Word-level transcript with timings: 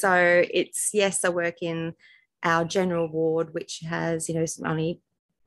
So 0.00 0.44
it's 0.52 0.90
yes, 0.92 1.24
I 1.24 1.28
work 1.28 1.56
in 1.62 1.94
our 2.42 2.64
general 2.64 3.08
ward, 3.08 3.52
which 3.52 3.80
has 3.88 4.28
you 4.28 4.34
know 4.34 4.44
only 4.64 5.00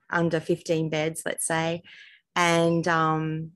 under 0.09 0.39
15 0.39 0.89
beds, 0.89 1.23
let's 1.25 1.45
say, 1.45 1.81
and 2.35 2.87
um, 2.87 3.51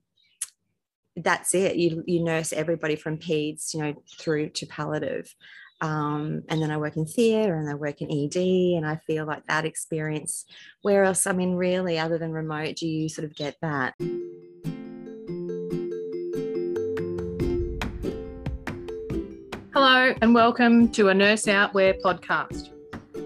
that's 1.16 1.54
it. 1.54 1.76
You 1.76 2.02
you 2.06 2.22
nurse 2.22 2.52
everybody 2.52 2.96
from 2.96 3.18
peds, 3.18 3.74
you 3.74 3.80
know, 3.80 3.94
through 4.18 4.50
to 4.50 4.66
palliative. 4.66 5.34
Um, 5.80 6.42
and 6.48 6.60
then 6.60 6.72
I 6.72 6.76
work 6.76 6.96
in 6.96 7.06
theatre 7.06 7.56
and 7.56 7.70
I 7.70 7.74
work 7.74 8.00
in 8.00 8.10
ED, 8.10 8.36
and 8.76 8.86
I 8.86 8.96
feel 9.06 9.26
like 9.26 9.46
that 9.46 9.64
experience. 9.64 10.44
Where 10.82 11.04
else? 11.04 11.26
I 11.26 11.32
mean, 11.32 11.54
really, 11.54 11.98
other 11.98 12.18
than 12.18 12.32
remote, 12.32 12.76
do 12.76 12.88
you 12.88 13.08
sort 13.08 13.24
of 13.26 13.36
get 13.36 13.56
that? 13.62 13.94
And 20.08 20.34
welcome 20.34 20.88
to 20.92 21.10
a 21.10 21.14
Nurse 21.14 21.48
Out 21.48 21.74
Where 21.74 21.92
podcast. 21.92 22.70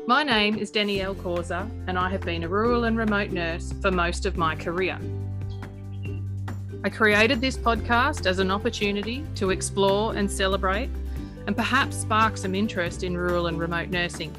My 0.09 0.25
name 0.25 0.59
is 0.59 0.73
Danielle 0.73 1.15
Causa, 1.15 1.71
and 1.87 1.97
I 1.97 2.11
have 2.11 2.23
been 2.23 2.43
a 2.43 2.49
rural 2.49 2.85
and 2.85 2.99
remote 2.99 3.31
nurse 3.31 3.73
for 3.81 3.93
most 3.93 4.27
of 4.27 4.37
my 4.37 4.57
career. 4.57 4.99
I 6.83 6.89
created 6.89 7.41
this 7.41 7.57
podcast 7.57 8.27
as 8.27 8.41
an 8.41 8.51
opportunity 8.51 9.25
to 9.37 9.51
explore 9.51 10.17
and 10.17 10.29
celebrate, 10.29 10.91
and 11.47 11.55
perhaps 11.55 11.99
spark 11.99 12.37
some 12.37 12.55
interest 12.55 13.05
in 13.05 13.17
rural 13.17 13.47
and 13.47 13.61
remote 13.61 13.91
nursing. 13.91 14.35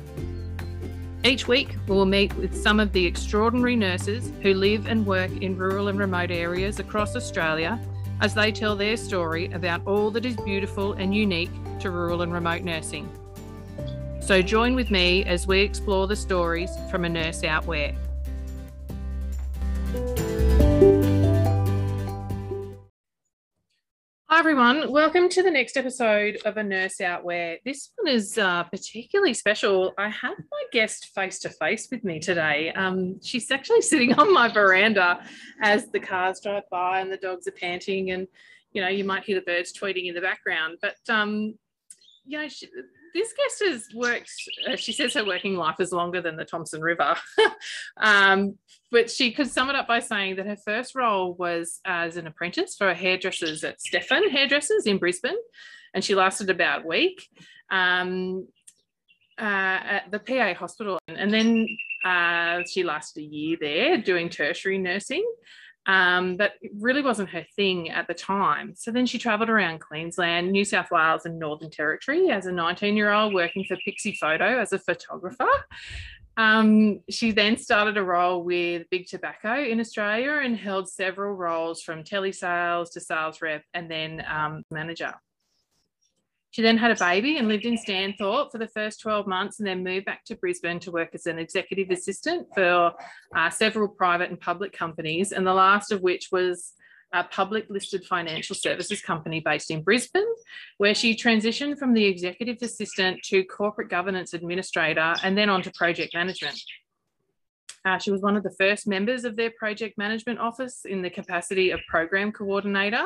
Each 1.23 1.47
week, 1.47 1.77
we 1.88 1.95
will 1.95 2.05
meet 2.05 2.35
with 2.35 2.61
some 2.61 2.81
of 2.81 2.91
the 2.91 3.05
extraordinary 3.05 3.77
nurses 3.77 4.33
who 4.41 4.53
live 4.53 4.88
and 4.88 5.05
work 5.05 5.31
in 5.41 5.57
rural 5.57 5.88
and 5.88 5.97
remote 5.97 6.30
areas 6.30 6.80
across 6.80 7.16
Australia 7.16 7.80
as 8.19 8.33
they 8.33 8.52
tell 8.52 8.75
their 8.75 8.97
story 8.97 9.49
about 9.53 9.81
all 9.88 10.11
that 10.11 10.25
is 10.25 10.35
beautiful 10.38 10.91
and 10.94 11.16
unique 11.16 11.49
to 11.83 11.91
rural 11.91 12.21
and 12.21 12.33
remote 12.33 12.61
nursing. 12.61 13.11
So 14.21 14.41
join 14.41 14.73
with 14.73 14.89
me 14.89 15.25
as 15.25 15.45
we 15.45 15.59
explore 15.59 16.08
the 16.08 16.16
stories 16.16 16.71
from 16.89 17.03
a 17.03 17.09
nurse 17.09 17.44
out 17.44 17.66
where. 17.66 17.94
Hi 24.27 24.39
everyone, 24.39 24.91
welcome 24.93 25.27
to 25.27 25.43
the 25.43 25.52
next 25.52 25.75
episode 25.75 26.38
of 26.45 26.55
A 26.55 26.63
Nurse 26.63 27.02
Out 27.02 27.25
Where. 27.25 27.58
This 27.66 27.91
one 27.97 28.11
is 28.11 28.38
uh, 28.38 28.63
particularly 28.63 29.33
special. 29.33 29.93
I 29.97 30.08
have 30.08 30.38
my 30.38 30.63
guest 30.71 31.11
face 31.13 31.38
to 31.39 31.49
face 31.49 31.89
with 31.91 32.05
me 32.05 32.19
today. 32.19 32.71
Um, 32.71 33.19
she's 33.21 33.52
actually 33.52 33.81
sitting 33.81 34.13
on 34.13 34.33
my 34.33 34.47
veranda 34.47 35.21
as 35.61 35.89
the 35.91 35.99
cars 35.99 36.39
drive 36.39 36.63
by 36.71 37.02
and 37.02 37.11
the 37.11 37.17
dogs 37.17 37.45
are 37.45 37.52
panting, 37.52 38.11
and 38.11 38.25
you 38.71 38.81
know 38.81 38.88
you 38.88 39.03
might 39.03 39.25
hear 39.25 39.36
the 39.36 39.45
birds 39.45 39.73
tweeting 39.73 40.08
in 40.08 40.15
the 40.15 40.21
background. 40.21 40.77
But 40.81 40.95
um, 41.09 41.55
you 42.25 42.39
know, 42.39 42.47
she, 42.47 42.67
this 43.13 43.33
guest 43.33 43.63
has 43.66 43.88
worked, 43.93 44.31
uh, 44.67 44.75
she 44.75 44.91
says 44.91 45.13
her 45.13 45.25
working 45.25 45.55
life 45.55 45.79
is 45.79 45.91
longer 45.91 46.21
than 46.21 46.35
the 46.35 46.45
Thomson 46.45 46.81
River. 46.81 47.15
um, 47.97 48.57
but 48.91 49.09
she 49.09 49.31
could 49.31 49.49
sum 49.49 49.69
it 49.69 49.75
up 49.75 49.88
by 49.88 49.99
saying 49.99 50.38
that 50.38 50.47
her 50.47 50.57
first 50.57 50.95
role 50.95 51.33
was 51.33 51.80
as 51.85 52.17
an 52.17 52.27
apprentice 52.27 52.75
for 52.75 52.93
hairdressers 52.93 53.63
at 53.63 53.81
Stefan 53.81 54.30
Hairdressers 54.30 54.85
in 54.85 54.97
Brisbane. 54.97 55.38
And 55.93 56.03
she 56.03 56.15
lasted 56.15 56.49
about 56.49 56.85
a 56.85 56.88
week 56.88 57.27
um, 57.69 58.47
uh, 59.37 59.41
at 59.41 60.11
the 60.11 60.19
PA 60.19 60.53
hospital. 60.53 60.99
And 61.08 61.33
then 61.33 61.67
uh, 62.03 62.61
she 62.69 62.83
lasted 62.83 63.21
a 63.21 63.25
year 63.25 63.58
there 63.59 63.97
doing 63.97 64.30
tertiary 64.30 64.77
nursing 64.77 65.25
um, 65.86 66.38
but 66.38 66.53
it 66.62 66.72
really 66.80 67.02
wasn't 67.02 67.30
her 67.30 67.45
thing 67.56 67.89
at 67.89 68.08
the 68.08 68.14
time. 68.14 68.73
So 68.76 68.92
then 68.92 69.06
she 69.06 69.17
travelled 69.17 69.50
around 69.50 69.80
Queensland, 69.80 70.52
New 70.52 70.64
South 70.64 70.92
Wales, 70.92 71.26
and 71.26 71.38
Northern 71.38 71.70
Territory 71.70 72.30
as 72.30 72.45
a 72.45 72.52
19 72.52 72.95
year 72.95 73.12
old 73.12 73.34
working 73.34 73.66
for 73.66 73.76
Pixie 73.84 74.17
Photo 74.20 74.59
as 74.59 74.72
a 74.72 74.80
photographer. 74.80 75.50
Um, 76.36 77.02
she 77.09 77.31
then 77.31 77.58
started 77.58 77.98
a 77.98 78.04
role 78.04 78.43
with 78.43 78.89
Big 78.89 79.08
Tobacco 79.08 79.64
in 79.64 79.80
Australia 79.80 80.42
and 80.43 80.58
held 80.58 80.89
several 80.89 81.33
roles 81.33 81.82
from 81.83 82.04
telesales 82.04 82.92
to 82.93 82.99
sales 82.99 83.42
rep 83.42 83.64
and 83.73 83.92
then 83.92 84.23
um, 84.27 84.64
manager. 84.72 85.14
She 86.53 86.61
then 86.61 86.77
had 86.77 86.91
a 86.91 86.95
baby 86.95 87.37
and 87.37 87.47
lived 87.47 87.65
in 87.65 87.80
Stanthorpe 87.80 88.52
for 88.52 88.59
the 88.59 88.67
first 88.67 89.02
12 89.02 89.25
months 89.25 89.59
and 89.59 89.67
then 89.67 89.83
moved 89.83 90.05
back 90.05 90.23
to 90.25 90.36
Brisbane 90.36 90.80
to 90.81 90.91
work 90.91 91.09
as 91.15 91.25
an 91.25 91.39
executive 91.39 91.89
assistant 91.89 92.47
for 92.53 92.93
uh, 93.36 93.49
several 93.49 93.87
private 93.87 94.30
and 94.30 94.39
public 94.39 94.71
companies, 94.71 95.31
and 95.31 95.47
the 95.47 95.53
last 95.53 95.92
of 95.92 96.02
which 96.02 96.30
was 96.31 96.73
a 97.11 97.23
public 97.23 97.65
listed 97.69 98.05
financial 98.05 98.55
services 98.55 99.02
company 99.02 99.39
based 99.39 99.71
in 99.71 99.81
Brisbane, 99.81 100.31
where 100.77 100.93
she 100.93 101.15
transitioned 101.15 101.80
from 101.80 101.93
the 101.93 102.05
executive 102.05 102.58
assistant 102.61 103.23
to 103.23 103.43
corporate 103.45 103.89
governance 103.89 104.36
administrator 104.36 105.15
and 105.23 105.36
then 105.36 105.49
on 105.49 105.63
to 105.63 105.71
project 105.71 106.13
management. 106.13 106.61
Uh, 107.83 107.97
she 107.97 108.11
was 108.11 108.21
one 108.21 108.37
of 108.37 108.43
the 108.43 108.55
first 108.59 108.87
members 108.87 109.25
of 109.25 109.36
their 109.36 109.52
project 109.58 109.97
management 109.97 110.37
office 110.37 110.86
in 110.86 111.02
the 111.02 111.09
capacity 111.09 111.71
of 111.71 111.80
program 111.89 112.31
coordinator 112.31 113.05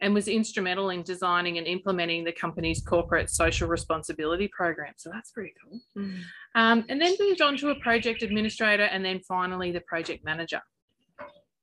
and 0.00 0.14
was 0.14 0.28
instrumental 0.28 0.90
in 0.90 1.02
designing 1.02 1.58
and 1.58 1.66
implementing 1.66 2.24
the 2.24 2.32
company's 2.32 2.82
corporate 2.82 3.30
social 3.30 3.68
responsibility 3.68 4.48
program. 4.48 4.94
So 4.96 5.10
that's 5.12 5.30
pretty 5.30 5.52
cool. 5.62 5.80
Mm. 5.96 6.20
Um, 6.54 6.84
and 6.88 7.00
then 7.00 7.14
moved 7.20 7.42
on 7.42 7.56
to 7.58 7.70
a 7.70 7.74
project 7.76 8.22
administrator 8.22 8.84
and 8.84 9.04
then 9.04 9.20
finally 9.20 9.72
the 9.72 9.82
project 9.82 10.24
manager. 10.24 10.60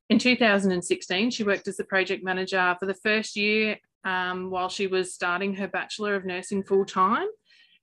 In 0.09 0.20
2016, 0.20 1.31
she 1.31 1.44
worked 1.44 1.68
as 1.68 1.78
the 1.78 1.84
project 1.84 2.24
manager 2.24 2.75
for 2.80 2.86
the 2.86 2.94
first 2.94 3.36
year 3.36 3.78
um, 4.06 4.50
while 4.50 4.69
she 4.69 4.88
was 4.88 5.14
starting 5.14 5.54
her 5.56 5.68
Bachelor 5.68 6.16
of 6.16 6.24
Nursing 6.24 6.64
full 6.64 6.86
time, 6.86 7.28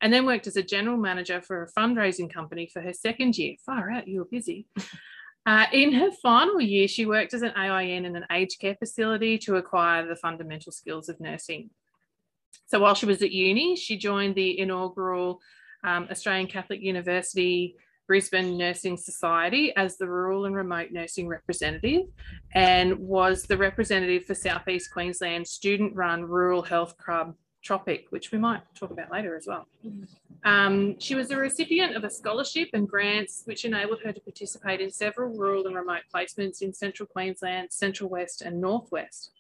and 0.01 0.13
then 0.13 0.25
worked 0.25 0.47
as 0.47 0.57
a 0.57 0.63
general 0.63 0.97
manager 0.97 1.43
for 1.43 1.65
a 1.65 1.73
fundraising 1.79 2.33
company 2.33 2.71
for 2.73 2.81
her 2.81 2.95
second 2.95 3.37
year. 3.37 3.57
Far 3.67 3.91
out, 3.91 4.09
you 4.09 4.21
were 4.21 4.29
busy. 4.31 4.67
Uh, 5.47 5.67
in 5.73 5.93
her 5.93 6.11
final 6.11 6.61
year, 6.61 6.89
she 6.89 7.05
worked 7.05 7.35
as 7.35 7.43
an 7.43 7.53
AIN 7.57 8.05
in 8.05 8.17
an 8.17 8.25
aged 8.31 8.61
care 8.61 8.77
facility 8.77 9.37
to 9.39 9.57
acquire 9.57 10.07
the 10.07 10.17
fundamental 10.17 10.73
skills 10.73 11.09
of 11.09 11.21
nursing. 11.21 11.71
So 12.67 12.81
while 12.81 12.95
she 12.95 13.07
was 13.07 13.23
at 13.23 13.31
uni, 13.31 13.77
she 13.77 13.99
joined 13.99 14.35
the 14.35 14.59
inaugural 14.59 15.41
um, 15.85 16.09
Australian 16.11 16.47
Catholic 16.47 16.81
University 16.81 17.77
Brisbane 18.07 18.59
Nursing 18.59 18.97
Society 18.97 19.73
as 19.77 19.97
the 19.97 20.07
rural 20.07 20.45
and 20.45 20.55
remote 20.55 20.89
nursing 20.93 21.27
representative 21.27 22.03
and 22.55 22.99
was 22.99 23.45
the 23.45 23.57
representative 23.57 24.25
for 24.25 24.35
Southeast 24.35 24.91
Queensland 24.93 25.47
student 25.47 25.95
run 25.95 26.25
rural 26.25 26.63
health 26.63 26.97
club 26.99 27.35
TROHPIQ, 27.67 28.05
which 28.11 28.31
we 28.31 28.39
might 28.39 28.61
talk 28.75 28.91
about 28.91 29.11
later 29.11 29.37
as 29.37 29.47
well. 29.47 29.67
Um, 30.45 31.01
she 31.01 31.15
was 31.15 31.31
a 31.31 31.37
recipient 31.37 31.97
of 31.97 32.05
a 32.05 32.11
scholarship 32.11 32.69
and 32.75 32.89
grants, 32.89 33.43
which 33.47 33.65
enabled 33.65 34.03
her 34.03 34.13
to 34.13 34.21
participate 34.21 34.81
in 34.81 34.91
several 34.91 35.35
rural 35.37 35.67
and 35.67 35.75
remote 35.75 36.03
placements 36.15 36.61
in 36.61 36.75
Central 36.75 37.07
Queensland, 37.07 37.73
Central 37.73 38.11
West, 38.11 38.43
and 38.43 38.61
Northwest. 38.61 39.31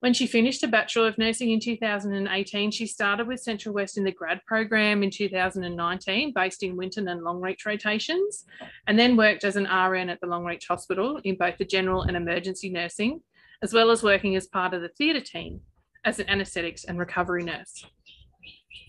When 0.00 0.14
she 0.14 0.28
finished 0.28 0.62
a 0.62 0.68
Bachelor 0.68 1.08
of 1.08 1.18
Nursing 1.18 1.50
in 1.50 1.58
2018, 1.58 2.70
she 2.70 2.86
started 2.86 3.26
with 3.26 3.40
Central 3.40 3.74
West 3.74 3.98
in 3.98 4.04
the 4.04 4.12
grad 4.12 4.40
program 4.46 5.02
in 5.02 5.10
2019, 5.10 6.32
based 6.32 6.62
in 6.62 6.76
Winton 6.76 7.08
and 7.08 7.22
Longreach 7.22 7.66
rotations, 7.66 8.44
and 8.86 8.96
then 8.98 9.16
worked 9.16 9.42
as 9.42 9.56
an 9.56 9.64
RN 9.64 10.08
at 10.08 10.20
the 10.20 10.28
Longreach 10.28 10.68
Hospital 10.68 11.20
in 11.24 11.36
both 11.36 11.58
the 11.58 11.64
general 11.64 12.02
and 12.02 12.16
emergency 12.16 12.70
nursing, 12.70 13.22
as 13.62 13.72
well 13.72 13.90
as 13.90 14.04
working 14.04 14.36
as 14.36 14.46
part 14.46 14.72
of 14.72 14.82
the 14.82 14.88
theatre 14.88 15.20
team 15.20 15.60
as 16.04 16.20
an 16.20 16.28
anaesthetics 16.28 16.84
and 16.84 16.98
recovery 16.98 17.42
nurse. 17.42 17.84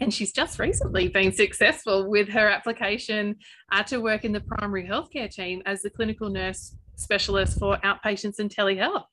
And 0.02 0.14
she's 0.14 0.32
just 0.32 0.60
recently 0.60 1.10
been 1.10 1.32
successful 1.32 2.10
with 2.10 2.30
her 2.30 2.48
application 2.50 3.36
uh, 3.72 3.84
to 3.84 4.00
work 4.00 4.24
in 4.24 4.32
the 4.32 4.42
primary 4.42 4.88
healthcare 4.88 5.30
team 5.30 5.62
as 5.66 5.82
the 5.82 5.90
clinical 5.90 6.30
nurse 6.30 6.76
specialist 6.96 7.60
for 7.60 7.78
outpatients 7.78 8.40
and 8.40 8.50
telehealth. 8.50 9.06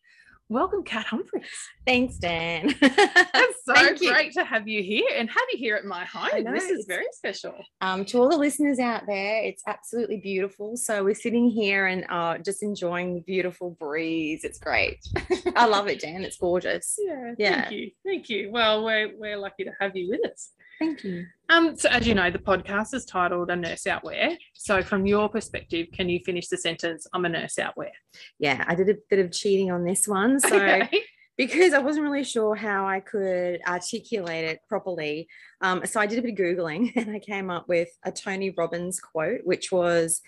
Welcome, 0.49 0.85
Kat 0.85 1.07
Humphreys. 1.07 1.43
Thanks, 1.85 2.19
Dan. 2.19 2.73
it's 2.81 3.65
so 3.65 3.75
great 3.97 4.27
you. 4.27 4.33
to 4.35 4.45
have 4.45 4.69
you 4.69 4.81
here 4.81 5.09
and 5.17 5.29
have 5.29 5.43
you 5.53 5.59
here 5.59 5.75
at 5.75 5.85
my 5.85 6.05
home. 6.05 6.45
Know, 6.45 6.53
this 6.53 6.71
is 6.71 6.87
very 6.87 7.07
special. 7.11 7.53
Um, 7.81 8.05
to 8.05 8.21
all 8.21 8.29
the 8.29 8.37
listeners 8.37 8.79
out 8.79 9.03
there, 9.09 9.43
it's 9.43 9.65
absolutely 9.67 10.19
beautiful. 10.19 10.77
So 10.77 11.03
we're 11.03 11.17
sitting 11.17 11.51
here 11.51 11.87
and 11.87 12.07
uh, 12.09 12.39
just 12.39 12.63
enjoying 12.63 13.17
the 13.17 13.23
beautiful 13.23 13.71
breeze. 13.71 14.45
It's 14.45 14.61
great. 14.61 15.01
I 15.57 15.67
love 15.67 15.89
it, 15.89 15.99
Dan. 16.01 16.23
It's 16.23 16.37
gorgeous. 16.37 16.95
Yeah, 16.97 17.35
yeah. 17.39 17.63
Thank 17.63 17.73
you. 17.73 17.91
Thank 18.05 18.29
you. 18.29 18.51
Well, 18.53 18.85
we're, 18.85 19.11
we're 19.19 19.39
lucky 19.39 19.65
to 19.65 19.73
have 19.81 19.97
you 19.97 20.11
with 20.11 20.31
us. 20.31 20.53
Thank 20.79 21.05
you. 21.05 21.27
Um, 21.49 21.77
so 21.77 21.89
as 21.89 22.07
you 22.07 22.15
know, 22.15 22.31
the 22.31 22.39
podcast 22.39 22.93
is 22.93 23.05
titled 23.05 23.51
A 23.51 23.57
Nurse 23.57 23.87
Out 23.87 24.05
Where. 24.05 24.37
So 24.53 24.83
from 24.83 25.07
your 25.07 25.29
perspective, 25.29 25.89
can 25.93 26.09
you 26.09 26.21
finish 26.25 26.49
the 26.49 26.59
sentence, 26.59 27.07
I'm 27.13 27.25
a 27.25 27.29
nurse 27.29 27.59
out 27.59 27.77
where? 27.77 27.93
Yeah, 28.39 28.65
I 28.67 28.75
did 28.75 28.91
a 28.91 28.97
bit 29.09 29.21
of 29.21 29.33
cheating 29.33 29.71
on 29.71 29.85
this 29.85 30.07
one. 30.07 30.39
So 30.47 30.57
okay. 30.57 31.03
because 31.37 31.73
I 31.73 31.79
wasn't 31.79 32.05
really 32.05 32.25
sure 32.25 32.55
how 32.55 32.87
I 32.87 33.01
could 33.01 33.61
articulate 33.67 34.45
it 34.45 34.61
properly. 34.69 35.29
Um, 35.61 35.85
so 35.85 36.01
I 36.01 36.07
did 36.07 36.19
a 36.19 36.23
bit 36.23 36.33
of 36.33 36.39
Googling 36.39 36.93
and 36.97 37.11
I 37.11 37.19
came 37.19 37.51
up 37.51 37.69
with 37.69 37.89
a 38.05 38.13
Tony 38.13 38.55
Robbins 38.57 39.01
quote, 39.01 39.41
which 39.45 39.73
was, 39.73 40.21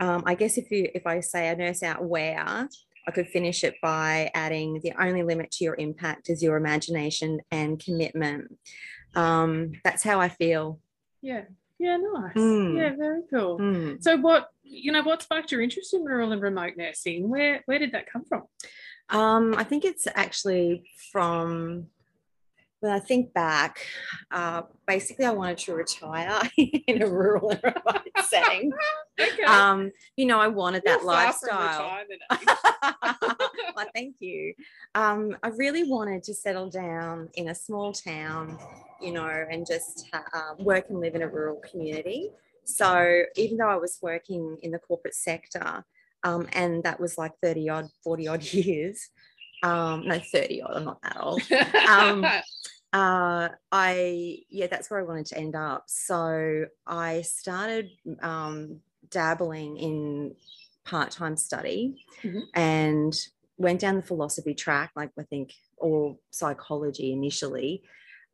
um, 0.00 0.22
I 0.26 0.34
guess 0.34 0.58
if 0.58 0.70
you 0.70 0.88
if 0.94 1.06
I 1.06 1.20
say 1.20 1.48
a 1.48 1.56
nurse 1.56 1.82
out 1.82 2.04
where, 2.04 2.68
I 3.06 3.10
could 3.10 3.28
finish 3.28 3.64
it 3.64 3.74
by 3.82 4.30
adding 4.34 4.80
the 4.82 4.92
only 4.98 5.22
limit 5.22 5.50
to 5.52 5.64
your 5.64 5.76
impact 5.76 6.30
is 6.30 6.42
your 6.42 6.56
imagination 6.56 7.40
and 7.50 7.78
commitment 7.78 8.50
um, 9.16 9.72
that's 9.84 10.02
how 10.02 10.20
I 10.20 10.28
feel 10.28 10.80
Yeah. 11.22 11.42
Yeah, 11.78 11.96
nice. 11.96 12.34
Mm. 12.36 12.76
Yeah, 12.76 12.92
very 12.96 13.22
cool. 13.32 13.58
Mm. 13.58 14.02
So 14.02 14.16
what 14.16 14.48
you 14.62 14.92
know, 14.92 15.02
what 15.02 15.22
sparked 15.22 15.52
your 15.52 15.60
interest 15.60 15.92
in 15.92 16.04
rural 16.04 16.32
and 16.32 16.40
remote 16.40 16.74
nursing? 16.76 17.28
Where 17.28 17.62
where 17.66 17.78
did 17.78 17.92
that 17.92 18.10
come 18.10 18.24
from? 18.24 18.44
Um, 19.10 19.54
I 19.56 19.64
think 19.64 19.84
it's 19.84 20.06
actually 20.14 20.84
from 21.12 21.88
when 22.84 22.92
I 22.92 23.00
think 23.00 23.32
back, 23.32 23.78
uh, 24.30 24.60
basically 24.86 25.24
I 25.24 25.30
wanted 25.30 25.56
to 25.58 25.74
retire 25.74 26.42
in 26.58 27.02
a 27.02 27.08
rural 27.08 27.48
and 27.48 27.60
remote 27.64 28.02
setting. 28.28 28.72
Okay. 29.18 29.42
Um, 29.44 29.90
you 30.16 30.26
know, 30.26 30.38
I 30.38 30.48
wanted 30.48 30.82
that 30.84 31.00
You're 31.00 31.10
far 31.10 31.24
lifestyle. 31.24 31.98
well, 33.74 33.86
thank 33.94 34.16
you. 34.20 34.52
Um, 34.94 35.34
I 35.42 35.48
really 35.48 35.84
wanted 35.84 36.24
to 36.24 36.34
settle 36.34 36.68
down 36.68 37.30
in 37.34 37.48
a 37.48 37.54
small 37.54 37.94
town, 37.94 38.58
you 39.00 39.12
know, 39.12 39.26
and 39.26 39.66
just 39.66 40.10
uh, 40.12 40.54
work 40.58 40.90
and 40.90 41.00
live 41.00 41.14
in 41.14 41.22
a 41.22 41.28
rural 41.28 41.62
community. 41.70 42.28
So 42.64 43.22
even 43.36 43.56
though 43.56 43.70
I 43.70 43.76
was 43.76 43.98
working 44.02 44.58
in 44.60 44.72
the 44.72 44.78
corporate 44.78 45.14
sector, 45.14 45.86
um, 46.22 46.48
and 46.52 46.82
that 46.84 47.00
was 47.00 47.16
like 47.16 47.32
30 47.42 47.70
odd, 47.70 47.86
40 48.02 48.28
odd 48.28 48.42
years, 48.52 49.08
um, 49.62 50.06
no, 50.06 50.18
30 50.18 50.62
odd, 50.62 50.76
I'm 50.76 50.84
not 50.84 51.02
that 51.02 51.16
old. 51.18 51.40
Um, 51.88 52.26
uh, 52.94 53.48
I 53.72 54.38
yeah, 54.48 54.68
that's 54.68 54.88
where 54.90 55.00
I 55.00 55.02
wanted 55.10 55.26
to 55.26 55.38
end 55.38 55.54
up. 55.56 55.84
So 55.88 56.66
I 56.86 57.22
started 57.22 57.90
um, 58.22 58.80
dabbling 59.10 59.76
in 59.76 60.34
part-time 60.84 61.36
study 61.36 62.04
Mhm. 62.22 62.42
and 62.54 63.12
went 63.58 63.80
down 63.80 63.96
the 63.96 64.02
philosophy 64.02 64.54
track, 64.54 64.92
like 64.96 65.10
I 65.18 65.24
think, 65.24 65.52
or 65.76 66.16
psychology 66.30 67.12
initially, 67.12 67.82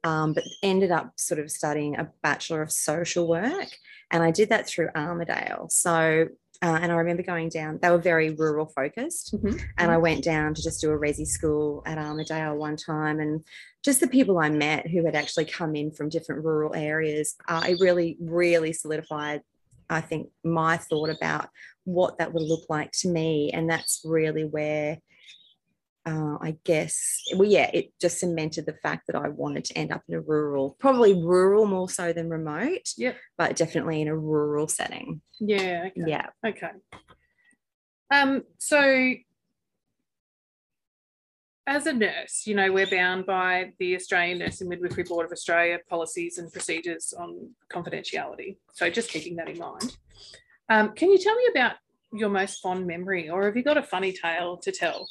um, 0.04 0.32
but 0.34 0.44
ended 0.62 0.90
up 0.90 1.06
sort 1.16 1.40
of 1.40 1.50
studying 1.50 1.96
a 1.96 2.10
bachelor 2.22 2.60
of 2.62 2.70
social 2.70 3.26
work, 3.26 3.70
and 4.10 4.22
I 4.22 4.30
did 4.30 4.48
that 4.50 4.66
through 4.68 4.90
Armidale. 4.94 5.70
So. 5.72 6.28
Uh, 6.62 6.78
and 6.82 6.92
I 6.92 6.96
remember 6.96 7.22
going 7.22 7.48
down, 7.48 7.78
they 7.80 7.90
were 7.90 7.98
very 7.98 8.30
rural 8.30 8.66
focused. 8.66 9.34
Mhm. 9.34 9.60
And 9.78 9.90
I 9.90 9.96
went 9.96 10.22
down 10.22 10.52
to 10.54 10.62
just 10.62 10.80
do 10.80 10.90
a 10.90 10.98
resi 10.98 11.26
school 11.26 11.82
at 11.86 11.96
Armidale 11.96 12.56
one 12.56 12.76
time. 12.76 13.18
And 13.18 13.42
just 13.82 14.00
the 14.00 14.08
people 14.08 14.38
I 14.38 14.50
met 14.50 14.86
who 14.86 15.04
had 15.06 15.16
actually 15.16 15.46
come 15.46 15.74
in 15.74 15.90
from 15.90 16.10
different 16.10 16.44
rural 16.44 16.74
areas, 16.74 17.34
uh, 17.48 17.64
it 17.66 17.80
really, 17.80 18.18
really 18.20 18.74
solidified, 18.74 19.40
I 19.88 20.02
think, 20.02 20.28
my 20.44 20.76
thought 20.76 21.08
about 21.08 21.48
what 21.84 22.18
that 22.18 22.34
would 22.34 22.42
look 22.42 22.68
like 22.68 22.92
to 23.00 23.08
me. 23.08 23.50
And 23.52 23.68
that's 23.68 24.02
really 24.04 24.44
where 24.44 24.98
uh, 26.10 26.38
I 26.40 26.56
guess, 26.64 27.22
well, 27.36 27.48
yeah, 27.48 27.70
it 27.72 27.92
just 28.00 28.18
cemented 28.18 28.66
the 28.66 28.72
fact 28.72 29.06
that 29.06 29.16
I 29.16 29.28
wanted 29.28 29.64
to 29.66 29.78
end 29.78 29.92
up 29.92 30.02
in 30.08 30.14
a 30.14 30.20
rural, 30.20 30.76
probably 30.80 31.14
rural 31.14 31.66
more 31.66 31.88
so 31.88 32.12
than 32.12 32.28
remote, 32.28 32.92
Yep. 32.96 33.16
but 33.38 33.56
definitely 33.56 34.02
in 34.02 34.08
a 34.08 34.16
rural 34.16 34.66
setting. 34.66 35.20
Yeah. 35.38 35.84
Okay. 35.86 36.10
Yeah. 36.10 36.26
Okay. 36.44 36.70
Um, 38.10 38.42
so 38.58 39.12
as 41.66 41.86
a 41.86 41.92
nurse, 41.92 42.42
you 42.46 42.56
know, 42.56 42.72
we're 42.72 42.90
bound 42.90 43.26
by 43.26 43.72
the 43.78 43.94
Australian 43.94 44.38
Nursing 44.38 44.68
Midwifery 44.68 45.04
Board 45.04 45.26
of 45.26 45.32
Australia 45.32 45.78
policies 45.88 46.38
and 46.38 46.52
procedures 46.52 47.14
on 47.16 47.50
confidentiality. 47.72 48.56
So 48.72 48.90
just 48.90 49.10
keeping 49.10 49.36
that 49.36 49.48
in 49.48 49.58
mind. 49.58 49.96
Um, 50.68 50.92
can 50.94 51.10
you 51.12 51.18
tell 51.18 51.36
me 51.36 51.46
about 51.52 51.76
your 52.12 52.30
most 52.30 52.60
fond 52.60 52.86
memory 52.88 53.30
or 53.30 53.44
have 53.44 53.56
you 53.56 53.62
got 53.62 53.76
a 53.76 53.82
funny 53.82 54.12
tale 54.12 54.56
to 54.56 54.72
tell? 54.72 55.08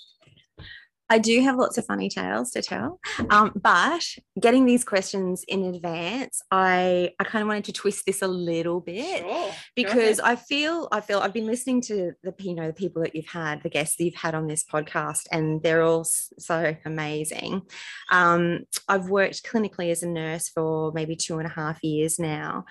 I 1.10 1.18
do 1.18 1.42
have 1.42 1.56
lots 1.58 1.78
of 1.78 1.86
funny 1.86 2.08
tales 2.10 2.52
to 2.52 2.62
tell, 2.62 3.00
um, 3.30 3.52
but 3.56 4.04
getting 4.40 4.66
these 4.66 4.84
questions 4.84 5.44
in 5.48 5.64
advance, 5.64 6.42
I 6.52 7.12
I 7.20 7.24
kind 7.24 7.42
of 7.42 7.48
wanted 7.48 7.66
to 7.66 7.74
twist 7.74 8.06
this 8.06 8.22
a 8.22 8.28
little 8.28 8.80
bit 8.80 9.20
Sure. 9.22 9.52
because 9.76 10.20
I 10.20 10.36
feel 10.36 10.88
I 10.92 11.02
feel 11.02 11.20
I've 11.20 11.34
been 11.34 11.48
listening 11.48 11.82
to 11.84 12.14
the 12.24 12.34
you 12.40 12.54
know 12.56 12.68
the 12.68 12.74
people 12.74 13.02
that 13.02 13.16
you've 13.16 13.28
had, 13.28 13.64
the 13.64 13.70
guests 13.70 13.98
that 13.98 14.04
you've 14.04 14.14
had 14.16 14.36
on 14.36 14.48
this 14.48 14.64
podcast, 14.64 15.22
and 15.32 15.64
they're 15.64 15.84
all 15.84 16.04
so 16.04 16.76
amazing. 16.86 17.64
Um, 18.12 18.66
I've 18.88 19.10
worked 19.10 19.44
clinically 19.44 19.92
as 19.92 20.04
a 20.04 20.08
nurse 20.08 20.50
for 20.50 20.92
maybe 20.94 21.16
two 21.16 21.40
and 21.40 21.48
a 21.48 21.52
half 21.52 21.84
years 21.84 22.20
now, 22.20 22.66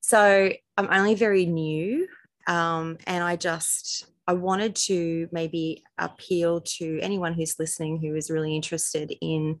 so 0.00 0.52
I'm 0.76 0.88
only 0.90 1.14
very 1.14 1.46
new, 1.46 2.06
um, 2.46 2.98
and 3.06 3.22
I 3.22 3.36
just 3.36 4.06
I 4.30 4.32
wanted 4.32 4.76
to 4.86 5.28
maybe 5.32 5.82
appeal 5.98 6.60
to 6.78 7.00
anyone 7.02 7.34
who's 7.34 7.58
listening 7.58 8.00
who 8.00 8.14
is 8.14 8.30
really 8.30 8.54
interested 8.54 9.12
in 9.20 9.58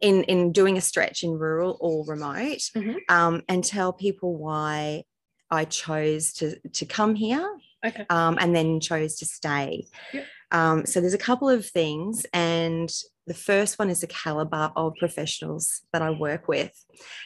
in 0.00 0.24
in 0.24 0.50
doing 0.50 0.76
a 0.76 0.80
stretch 0.80 1.22
in 1.22 1.30
rural 1.38 1.78
or 1.80 2.04
remote, 2.04 2.62
Mhm. 2.74 2.96
um, 3.08 3.42
and 3.48 3.62
tell 3.62 3.92
people 3.92 4.36
why 4.36 5.04
I 5.52 5.66
chose 5.66 6.32
to 6.38 6.58
to 6.78 6.84
come 6.84 7.14
here 7.14 7.48
Okay. 7.86 8.04
um, 8.10 8.38
and 8.40 8.56
then 8.56 8.80
chose 8.80 9.14
to 9.20 9.24
stay. 9.24 9.86
Yep. 10.12 10.26
Um, 10.50 10.84
so 10.84 11.00
there's 11.00 11.14
a 11.22 11.26
couple 11.30 11.48
of 11.48 11.64
things, 11.64 12.26
and 12.32 12.90
the 13.28 13.34
first 13.34 13.78
one 13.78 13.90
is 13.90 14.00
the 14.00 14.06
caliber 14.06 14.72
of 14.74 14.94
professionals 14.98 15.82
that 15.92 16.02
I 16.02 16.10
work 16.10 16.48
with. 16.48 16.72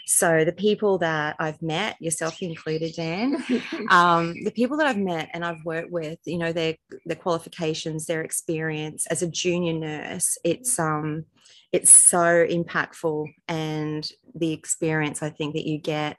So 0.07 0.45
the 0.45 0.53
people 0.53 0.99
that 0.99 1.37
I've 1.39 1.63
met, 1.63 1.97
yourself 2.01 2.43
included, 2.43 2.95
Dan, 2.95 3.43
um, 3.91 4.35
the 4.45 4.51
people 4.51 4.77
that 4.79 4.87
I've 4.87 4.99
met 4.99 5.31
and 5.33 5.45
I've 5.45 5.65
worked 5.65 5.91
with, 5.91 6.19
you 6.27 6.39
know, 6.39 6.53
their 6.53 6.75
their 7.07 7.17
qualifications, 7.17 8.07
their 8.07 8.23
experience 8.23 9.07
as 9.07 9.23
a 9.23 9.29
junior 9.29 9.73
nurse, 9.73 10.37
it's 10.45 10.79
um, 10.79 11.25
it's 11.71 11.91
so 11.91 12.45
impactful, 12.47 13.33
and 13.49 14.09
the 14.35 14.53
experience 14.53 15.23
I 15.23 15.31
think 15.31 15.55
that 15.55 15.67
you 15.67 15.79
get 15.79 16.19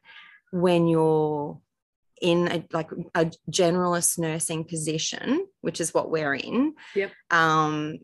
when 0.52 0.88
you're 0.88 1.60
in 2.22 2.48
a, 2.48 2.66
like 2.72 2.90
a 3.16 3.32
generalist 3.52 4.18
nursing 4.18 4.64
position, 4.64 5.46
which 5.62 5.82
is 5.82 5.94
what 5.94 6.10
we're 6.10 6.36
in. 6.36 6.74
Yep. 6.96 7.12
Um, 7.30 8.00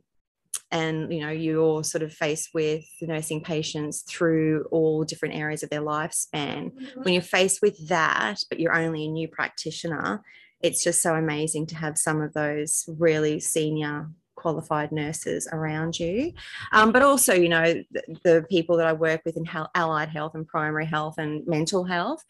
and 0.71 1.11
you 1.11 1.21
know 1.21 1.31
you're 1.31 1.83
sort 1.83 2.03
of 2.03 2.13
faced 2.13 2.49
with 2.53 2.85
nursing 3.01 3.41
patients 3.41 4.01
through 4.01 4.65
all 4.71 5.03
different 5.03 5.35
areas 5.35 5.63
of 5.63 5.69
their 5.69 5.81
lifespan. 5.81 6.71
When 7.03 7.13
you're 7.13 7.23
faced 7.23 7.61
with 7.61 7.87
that 7.87 8.43
but 8.49 8.59
you're 8.59 8.75
only 8.75 9.05
a 9.05 9.09
new 9.09 9.27
practitioner 9.27 10.23
it's 10.61 10.83
just 10.83 11.01
so 11.01 11.15
amazing 11.15 11.65
to 11.67 11.75
have 11.75 11.97
some 11.97 12.21
of 12.21 12.33
those 12.33 12.83
really 12.97 13.39
senior 13.39 14.09
qualified 14.35 14.91
nurses 14.91 15.47
around 15.51 15.99
you. 15.99 16.31
Um, 16.71 16.91
but 16.91 17.01
also 17.01 17.33
you 17.33 17.49
know 17.49 17.73
the, 17.91 18.03
the 18.23 18.45
people 18.49 18.77
that 18.77 18.87
i 18.87 18.93
work 18.93 19.21
with 19.25 19.35
in 19.37 19.45
allied 19.75 20.09
health 20.09 20.33
and 20.35 20.47
primary 20.47 20.85
health 20.85 21.15
and 21.17 21.45
mental 21.45 21.83
health 21.83 22.23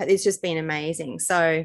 it's 0.00 0.22
just 0.22 0.42
been 0.42 0.58
amazing. 0.58 1.18
So 1.18 1.64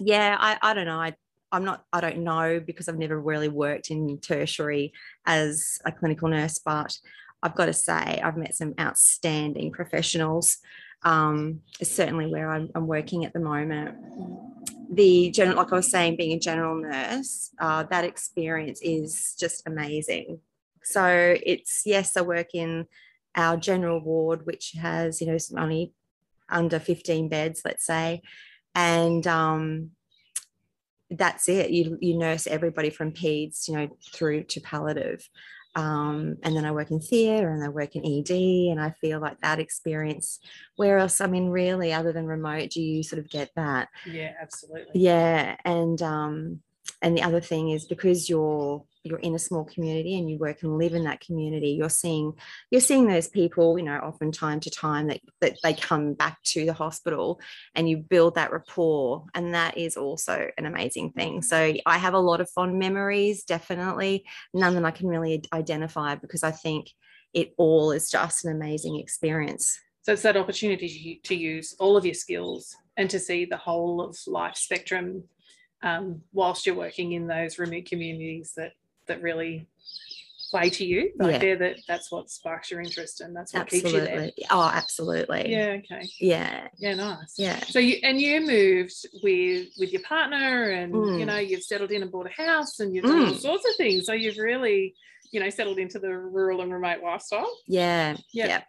yeah 0.00 0.36
i, 0.40 0.58
I 0.62 0.74
don't 0.74 0.86
know 0.86 1.00
I, 1.00 1.14
i'm 1.52 1.64
not 1.64 1.84
i 1.92 2.00
don't 2.00 2.18
know 2.18 2.60
because 2.60 2.88
i've 2.88 2.98
never 2.98 3.20
really 3.20 3.48
worked 3.48 3.90
in 3.90 4.18
tertiary 4.18 4.92
as 5.26 5.78
a 5.84 5.92
clinical 5.92 6.28
nurse 6.28 6.58
but 6.58 6.96
i've 7.42 7.54
got 7.54 7.66
to 7.66 7.72
say 7.72 8.20
i've 8.22 8.36
met 8.36 8.54
some 8.54 8.74
outstanding 8.78 9.72
professionals. 9.72 10.58
Um, 11.02 11.62
certainly 11.82 12.26
where 12.26 12.50
I'm, 12.50 12.68
I'm 12.74 12.86
working 12.86 13.24
at 13.24 13.32
the 13.32 13.40
moment. 13.40 13.96
The 14.92 15.30
general 15.30 15.56
like 15.56 15.72
i 15.72 15.76
was 15.76 15.90
saying 15.90 16.16
being 16.16 16.36
a 16.36 16.38
general 16.38 16.76
nurse 16.76 17.50
uh, 17.58 17.84
that 17.84 18.04
experience 18.04 18.80
is 18.82 19.34
just 19.38 19.62
amazing. 19.66 20.40
So 20.82 21.36
it's 21.44 21.82
yes 21.86 22.16
i 22.16 22.22
work 22.22 22.54
in 22.54 22.86
our 23.34 23.56
general 23.56 24.00
ward 24.00 24.44
which 24.44 24.74
has 24.80 25.20
you 25.20 25.28
know 25.28 25.38
only 25.56 25.92
under 26.48 26.78
15 26.78 27.28
beds 27.28 27.62
let's 27.64 27.86
say. 27.86 28.22
And 28.74 29.26
um, 29.26 29.92
that's 31.10 31.48
it. 31.48 31.70
You, 31.70 31.98
you 32.00 32.16
nurse 32.16 32.46
everybody 32.46 32.90
from 32.90 33.12
peds 33.12 33.68
you 33.68 33.74
know 33.74 33.88
through 34.12 34.44
to 34.44 34.60
palliative. 34.60 35.28
Um, 35.76 36.36
and 36.42 36.56
then 36.56 36.64
i 36.64 36.72
work 36.72 36.90
in 36.90 36.98
theatre 36.98 37.48
and 37.48 37.62
i 37.62 37.68
work 37.68 37.94
in 37.94 38.04
ed 38.04 38.28
and 38.32 38.80
i 38.80 38.90
feel 39.00 39.20
like 39.20 39.40
that 39.40 39.60
experience 39.60 40.40
where 40.74 40.98
else 40.98 41.20
i 41.20 41.28
mean 41.28 41.48
really 41.48 41.92
other 41.92 42.12
than 42.12 42.26
remote 42.26 42.70
do 42.70 42.82
you 42.82 43.04
sort 43.04 43.20
of 43.20 43.30
get 43.30 43.50
that? 43.54 43.88
Yeah, 44.04 44.32
absolutely. 44.42 45.00
yeah 45.00 45.54
and 45.64 46.02
um 46.02 46.60
and 47.02 47.16
the 47.16 47.22
other 47.22 47.40
thing 47.40 47.70
is 47.70 47.84
because 47.84 48.28
you're 48.28 48.82
you're 49.04 49.18
in 49.18 49.34
a 49.34 49.38
small 49.38 49.64
community 49.64 50.18
and 50.18 50.30
you 50.30 50.38
work 50.38 50.62
and 50.62 50.78
live 50.78 50.94
in 50.94 51.04
that 51.04 51.20
community 51.20 51.70
you're 51.70 51.88
seeing 51.88 52.32
you're 52.70 52.80
seeing 52.80 53.06
those 53.06 53.28
people 53.28 53.78
you 53.78 53.84
know 53.84 53.98
often 54.02 54.30
time 54.30 54.60
to 54.60 54.70
time 54.70 55.06
that, 55.08 55.20
that 55.40 55.56
they 55.62 55.74
come 55.74 56.14
back 56.14 56.42
to 56.42 56.64
the 56.66 56.72
hospital 56.72 57.40
and 57.74 57.88
you 57.88 57.96
build 57.96 58.34
that 58.34 58.52
rapport. 58.52 59.24
And 59.34 59.54
that 59.54 59.76
is 59.76 59.96
also 59.96 60.50
an 60.58 60.66
amazing 60.66 61.12
thing. 61.12 61.42
So 61.42 61.74
i 61.86 61.98
have 61.98 62.14
a 62.14 62.18
lot 62.18 62.40
of 62.40 62.50
fond 62.50 62.78
memories 62.78 63.44
definitely. 63.44 64.24
None 64.54 64.74
that 64.74 64.84
i 64.84 64.90
can 64.90 65.08
really 65.08 65.42
identify 65.52 66.14
because 66.14 66.42
i 66.42 66.50
think 66.50 66.90
it 67.32 67.54
all 67.56 67.92
is 67.92 68.10
just 68.10 68.44
an 68.44 68.52
amazing 68.52 68.98
experience. 68.98 69.78
So 70.02 70.14
it's 70.14 70.22
that 70.22 70.36
opportunity 70.36 71.20
to, 71.22 71.34
use 71.34 71.76
all 71.78 71.96
of 71.96 72.04
your 72.04 72.14
skills 72.14 72.74
and 72.96 73.08
to 73.10 73.20
see 73.20 73.44
the 73.44 73.56
whole 73.56 74.00
of 74.00 74.16
life 74.26 74.56
spectrum 74.56 75.24
um, 75.82 76.22
whilst 76.32 76.66
you're 76.66 76.74
working 76.74 77.12
in 77.12 77.26
those 77.26 77.58
remote 77.58 77.84
communities 77.84 78.52
that 78.56 78.72
that 79.10 79.20
really 79.22 79.66
play 80.50 80.68
to 80.70 80.84
you? 80.84 81.12
Like 81.18 81.32
Yeah. 81.34 81.38
there 81.38 81.56
that 81.58 81.76
that's 81.86 82.10
what 82.10 82.28
sparks 82.30 82.70
your 82.70 82.80
interest 82.80 83.20
and 83.20 83.36
that's 83.36 83.52
what 83.54 83.68
keeps 83.68 83.84
you 83.92 84.00
there. 84.00 84.08
absolutely. 84.10 84.46
Oh, 84.50 84.62
absolutely. 84.72 85.52
Yeah, 85.52 85.76
okay. 85.78 86.08
Yeah. 86.18 86.68
Yeah, 86.78 86.94
nice. 86.94 87.34
Yeah. 87.38 87.60
So 87.66 87.78
you 87.78 87.98
and 88.02 88.20
you 88.20 88.40
moved 88.40 88.94
with 89.22 89.68
with 89.78 89.92
your 89.92 90.02
partner 90.02 90.70
and 90.70 90.92
you 90.92 91.00
Mm. 91.00 91.26
know 91.26 91.36
you've 91.38 91.62
settled 91.62 91.92
in 91.92 92.02
and 92.02 92.10
bought 92.10 92.26
a 92.26 92.42
house 92.42 92.80
and 92.80 92.92
you've 92.94 93.04
done 93.04 93.26
all 93.26 93.34
Mm. 93.34 93.38
sorts 93.40 93.64
of 93.68 93.76
things. 93.76 94.06
So 94.06 94.12
you've 94.12 94.38
really, 94.38 94.94
you 95.30 95.38
know, 95.40 95.50
settled 95.50 95.78
into 95.78 95.98
the 96.00 96.10
rural 96.16 96.62
and 96.62 96.72
remote 96.72 97.00
lifestyle. 97.02 97.50
Yeah. 97.68 98.16
Yeah. 98.32 98.46
Yeah. 98.46 98.62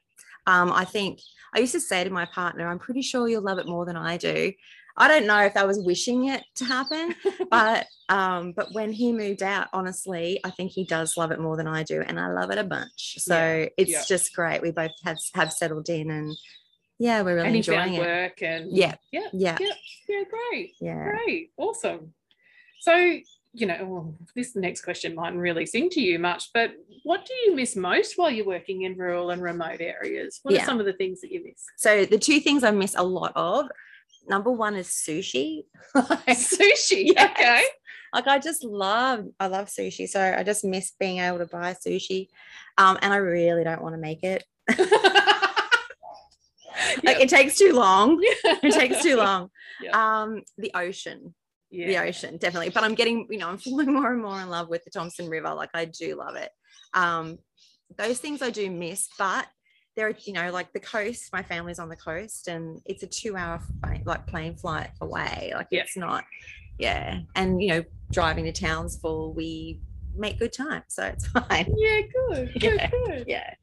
Um, 0.48 0.72
I 0.72 0.86
think 0.86 1.20
I 1.54 1.60
used 1.60 1.74
to 1.74 1.80
say 1.80 2.04
to 2.04 2.10
my 2.10 2.26
partner, 2.26 2.68
I'm 2.68 2.80
pretty 2.80 3.02
sure 3.02 3.28
you'll 3.28 3.44
love 3.44 3.58
it 3.60 3.68
more 3.68 3.86
than 3.86 3.96
I 3.98 4.18
do. 4.18 4.54
I 4.98 5.08
don't 5.08 5.26
know 5.28 5.40
if 5.46 5.56
I 5.58 5.64
was 5.64 5.80
wishing 5.80 6.28
it 6.28 6.44
to 6.56 6.66
happen, 6.66 7.16
but 7.52 7.88
um, 8.10 8.52
but 8.54 8.74
when 8.74 8.92
he 8.92 9.14
moved 9.14 9.42
out, 9.42 9.68
honestly, 9.74 10.40
I 10.44 10.50
think 10.52 10.72
he 10.72 10.84
does 10.86 11.16
love 11.18 11.32
it 11.32 11.40
more 11.40 11.56
than 11.58 11.68
I 11.68 11.84
do, 11.84 12.02
and 12.02 12.20
I 12.20 12.28
love 12.32 12.52
it 12.52 12.58
a 12.58 12.64
bunch. 12.64 13.16
So 13.20 13.36
Yeah, 13.36 13.68
it's 13.78 13.92
yeah. 13.92 14.04
just 14.08 14.34
great. 14.36 14.62
We 14.62 14.72
both 14.72 14.92
have 15.04 15.18
have 15.34 15.54
settled 15.54 15.90
in, 15.90 16.12
and 16.12 16.36
yeah, 17.00 17.22
we're 17.22 17.36
really 17.36 17.48
and 17.48 17.56
enjoying 17.56 17.94
it. 17.96 18.00
work 18.00 18.42
and 18.42 18.76
Yeah. 18.76 18.96
yeah, 19.12 19.28
Yeah, 19.34 19.58
Yeah. 19.60 19.68
yeah, 20.08 20.24
great. 20.30 20.74
yeah. 20.80 21.04
Great. 21.04 21.52
Awesome. 21.58 22.14
So, 22.82 22.96
you 23.54 23.66
know, 23.68 23.78
well, 23.86 24.16
this 24.36 24.56
next 24.56 24.82
question 24.82 25.14
mightn't 25.16 25.40
really 25.40 25.66
sing 25.66 25.90
to 25.92 26.02
you 26.02 26.20
much, 26.20 26.50
but 26.54 26.72
what 27.04 27.26
do 27.26 27.34
you 27.46 27.56
miss 27.56 27.76
most 27.76 28.18
while 28.18 28.30
you're 28.32 28.46
working 28.46 28.84
in 28.84 28.98
rural 28.98 29.30
and 29.32 29.42
remote 29.42 29.82
areas? 29.82 30.40
What 30.44 30.54
Yeah. 30.54 30.64
are 30.64 30.66
some 30.66 30.80
of 30.80 30.86
the 30.86 30.94
things 30.94 31.22
that 31.22 31.32
you 31.32 31.44
miss? 31.44 31.64
So 31.78 32.06
the 32.06 32.18
two 32.20 32.40
things 32.40 32.64
I 32.64 32.72
miss 32.72 32.96
a 32.96 33.04
lot 33.04 33.34
of, 33.36 33.68
number 34.28 34.51
one 34.51 34.75
is 34.75 34.88
sushi. 34.88 35.63
Sushi. 35.96 37.12
Yes. 37.16 37.32
Okay. 37.32 37.63
like 38.13 38.28
I 38.28 38.40
just 38.40 38.63
love 38.63 39.25
I 39.40 39.48
love 39.48 39.68
sushi. 39.68 40.08
So 40.08 40.22
I 40.22 40.44
just 40.44 40.63
miss 40.63 40.92
being 41.00 41.20
able 41.20 41.40
to 41.40 41.46
buy 41.46 41.74
sushi. 41.75 42.28
Um, 42.78 42.98
and 43.01 43.13
I 43.13 43.18
really 43.18 43.63
don't 43.63 43.82
want 43.82 43.96
to 43.96 44.01
make 44.01 44.24
it. 44.24 44.44
Like 47.04 47.18
Yep. 47.18 47.22
it 47.22 47.30
takes 47.30 47.58
too 47.58 47.74
long. 47.74 48.20
It 48.24 48.74
takes 48.74 49.04
too 49.04 49.16
long. 49.18 49.50
Yeah. 49.82 49.92
Um, 50.24 50.42
the 50.58 50.72
ocean. 50.74 51.34
yeah. 51.70 51.88
The 51.88 51.98
ocean, 52.10 52.38
definitely. 52.38 52.70
But 52.70 52.84
I'm 52.84 52.96
getting, 52.96 53.28
you 53.30 53.38
know, 53.38 53.50
I'm 53.50 53.58
falling 53.58 53.94
more 53.94 54.12
and 54.12 54.22
more 54.22 54.40
in 54.42 54.50
love 54.50 54.68
with 54.70 54.84
the 54.84 54.90
Thomson 54.92 55.30
River. 55.30 55.54
Like 55.54 55.70
I 55.74 55.86
do 55.86 56.16
love 56.16 56.36
it. 56.36 56.50
Um, 56.94 57.38
those 57.98 58.20
things 58.20 58.42
I 58.42 58.50
do 58.50 58.70
miss, 58.72 59.10
but 59.18 59.46
there 60.01 60.15
you 60.25 60.34
know, 60.34 60.51
like 60.51 60.74
the 60.74 60.79
coast, 60.79 61.31
my 61.31 61.43
family's 61.43 61.79
on 61.79 61.89
the 61.89 61.96
coast 61.96 62.48
and 62.48 62.81
it's 62.86 63.03
a 63.03 63.08
two 63.08 63.38
hour 63.38 63.62
flight, 63.81 64.05
like 64.05 64.25
plane 64.27 64.55
flight 64.55 64.89
away. 65.01 65.51
Like 65.55 65.67
Yeah. 65.70 65.81
it's 65.81 65.96
not, 65.98 66.24
yeah. 66.79 67.20
And, 67.36 67.62
you 67.62 67.70
know, 67.70 67.84
driving 68.12 68.46
to 68.46 68.51
Townsville, 68.51 69.34
we 69.34 69.79
make 70.15 70.39
good 70.39 70.53
time. 70.53 70.84
So 70.88 71.05
it's 71.05 71.27
fine. 71.27 71.74
Yeah, 71.77 72.01
good. 72.29 72.53
Good, 72.60 72.63
Yeah. 72.63 72.89
good. 72.89 73.24
Yeah. 73.27 73.53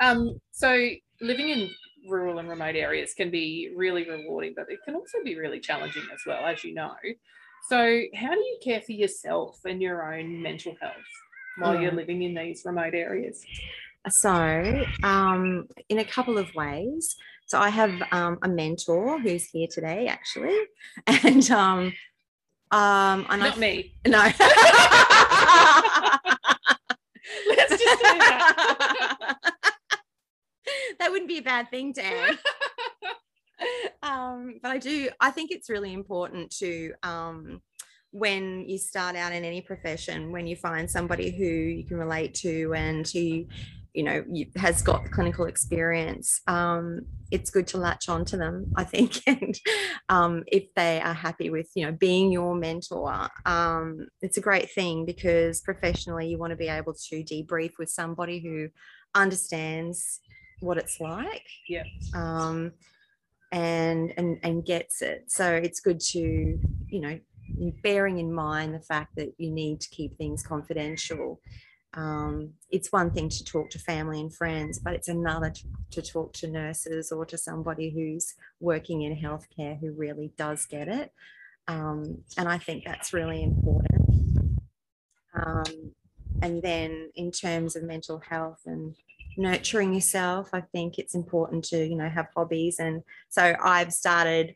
Um, 0.00 0.38
so 0.50 0.88
living 1.20 1.48
in 1.48 1.70
rural 2.08 2.38
and 2.38 2.48
remote 2.48 2.76
areas 2.76 3.14
can 3.14 3.30
be 3.30 3.72
really 3.74 4.08
rewarding, 4.08 4.52
but 4.54 4.66
it 4.70 4.80
can 4.84 4.94
also 4.94 5.18
be 5.24 5.38
really 5.38 5.60
challenging 5.60 6.02
as 6.12 6.20
well, 6.26 6.44
as 6.44 6.62
you 6.64 6.74
know. 6.74 6.94
So, 7.70 8.02
how 8.14 8.34
do 8.34 8.40
you 8.40 8.58
care 8.62 8.82
for 8.82 8.92
yourself 8.92 9.58
and 9.64 9.80
your 9.80 10.12
own 10.14 10.42
mental 10.42 10.76
health 10.82 10.92
while 11.56 11.80
you're 11.80 11.92
living 11.92 12.20
in 12.22 12.34
these 12.34 12.62
remote 12.66 12.92
areas? 12.92 13.42
So, 14.08 14.84
um, 15.02 15.66
in 15.88 15.98
a 15.98 16.04
couple 16.04 16.38
of 16.38 16.54
ways. 16.54 17.16
So, 17.46 17.58
I 17.58 17.68
have 17.68 17.92
um, 18.12 18.38
a 18.42 18.48
mentor 18.48 19.18
who's 19.20 19.44
here 19.46 19.68
today, 19.70 20.06
actually, 20.06 20.58
and 21.06 21.50
um, 21.50 21.92
um, 22.70 23.26
and 23.30 23.40
Not 23.40 23.56
I 23.56 23.60
me. 23.60 23.94
no. 24.06 24.18
Let's 27.48 27.70
just 27.70 28.00
say 28.00 28.18
that. 28.18 29.36
that 30.98 31.10
wouldn't 31.10 31.28
be 31.28 31.38
a 31.38 31.42
bad 31.42 31.70
thing, 31.70 31.92
Dan. 31.92 32.36
um, 34.02 34.58
but 34.62 34.72
I 34.72 34.78
do. 34.78 35.08
I 35.20 35.30
think 35.30 35.52
it's 35.52 35.70
really 35.70 35.92
important 35.92 36.50
to 36.58 36.94
um, 37.02 37.60
when 38.10 38.68
you 38.68 38.78
start 38.78 39.14
out 39.14 39.32
in 39.32 39.44
any 39.44 39.60
profession, 39.60 40.32
when 40.32 40.46
you 40.46 40.56
find 40.56 40.90
somebody 40.90 41.30
who 41.30 41.44
you 41.44 41.84
can 41.84 41.96
relate 41.96 42.34
to 42.34 42.74
and 42.74 43.06
who 43.08 43.44
you 43.94 44.02
know 44.02 44.24
you, 44.30 44.46
has 44.56 44.82
got 44.82 45.04
the 45.04 45.10
clinical 45.10 45.46
experience. 45.46 46.40
Um, 46.46 47.02
it's 47.30 47.50
good 47.50 47.66
to 47.68 47.78
latch 47.78 48.08
on 48.08 48.24
to 48.26 48.36
them, 48.36 48.72
I 48.76 48.84
think, 48.84 49.20
and 49.26 49.58
um, 50.08 50.44
if 50.46 50.72
they 50.74 51.00
are 51.00 51.14
happy 51.14 51.50
with 51.50 51.70
you 51.74 51.86
know 51.86 51.92
being 51.92 52.30
your 52.32 52.54
mentor, 52.54 53.28
um, 53.46 54.06
it's 54.20 54.36
a 54.36 54.42
great 54.42 54.70
thing 54.70 55.06
because 55.06 55.60
professionally 55.60 56.28
you 56.28 56.38
want 56.38 56.50
to 56.50 56.56
be 56.56 56.68
able 56.68 56.94
to 57.08 57.24
debrief 57.24 57.72
with 57.78 57.88
somebody 57.88 58.40
who 58.40 58.68
understands 59.14 60.20
what 60.60 60.78
it's 60.78 61.00
like 61.00 61.46
Yeah. 61.68 61.84
um 62.14 62.72
and 63.52 64.12
and 64.16 64.38
and 64.42 64.64
gets 64.64 65.02
it 65.02 65.24
so 65.28 65.52
it's 65.52 65.80
good 65.80 66.00
to 66.00 66.58
you 66.88 67.00
know 67.00 67.18
bearing 67.82 68.18
in 68.18 68.32
mind 68.32 68.74
the 68.74 68.80
fact 68.80 69.14
that 69.16 69.32
you 69.38 69.50
need 69.50 69.80
to 69.80 69.88
keep 69.90 70.16
things 70.16 70.42
confidential 70.42 71.40
um, 71.96 72.50
it's 72.70 72.90
one 72.90 73.10
thing 73.10 73.28
to 73.28 73.44
talk 73.44 73.70
to 73.70 73.78
family 73.78 74.20
and 74.20 74.34
friends 74.34 74.78
but 74.78 74.94
it's 74.94 75.08
another 75.08 75.50
to, 75.50 75.62
to 75.92 76.02
talk 76.02 76.32
to 76.34 76.48
nurses 76.48 77.12
or 77.12 77.24
to 77.26 77.38
somebody 77.38 77.90
who's 77.90 78.34
working 78.60 79.02
in 79.02 79.16
healthcare 79.16 79.78
who 79.78 79.92
really 79.92 80.32
does 80.36 80.66
get 80.66 80.88
it. 80.88 81.12
Um, 81.66 82.18
and 82.36 82.48
i 82.48 82.58
think 82.58 82.84
that's 82.84 83.12
really 83.12 83.42
important. 83.42 84.58
Um, 85.34 85.92
and 86.42 86.62
then 86.62 87.10
in 87.14 87.30
terms 87.30 87.76
of 87.76 87.82
mental 87.84 88.20
health 88.28 88.60
and 88.66 88.94
nurturing 89.36 89.92
yourself 89.92 90.50
i 90.52 90.60
think 90.60 90.98
it's 90.98 91.14
important 91.14 91.64
to 91.64 91.84
you 91.84 91.96
know 91.96 92.08
have 92.08 92.28
hobbies. 92.36 92.78
And 92.78 93.02
so 93.28 93.56
i've 93.62 93.92
started 93.92 94.54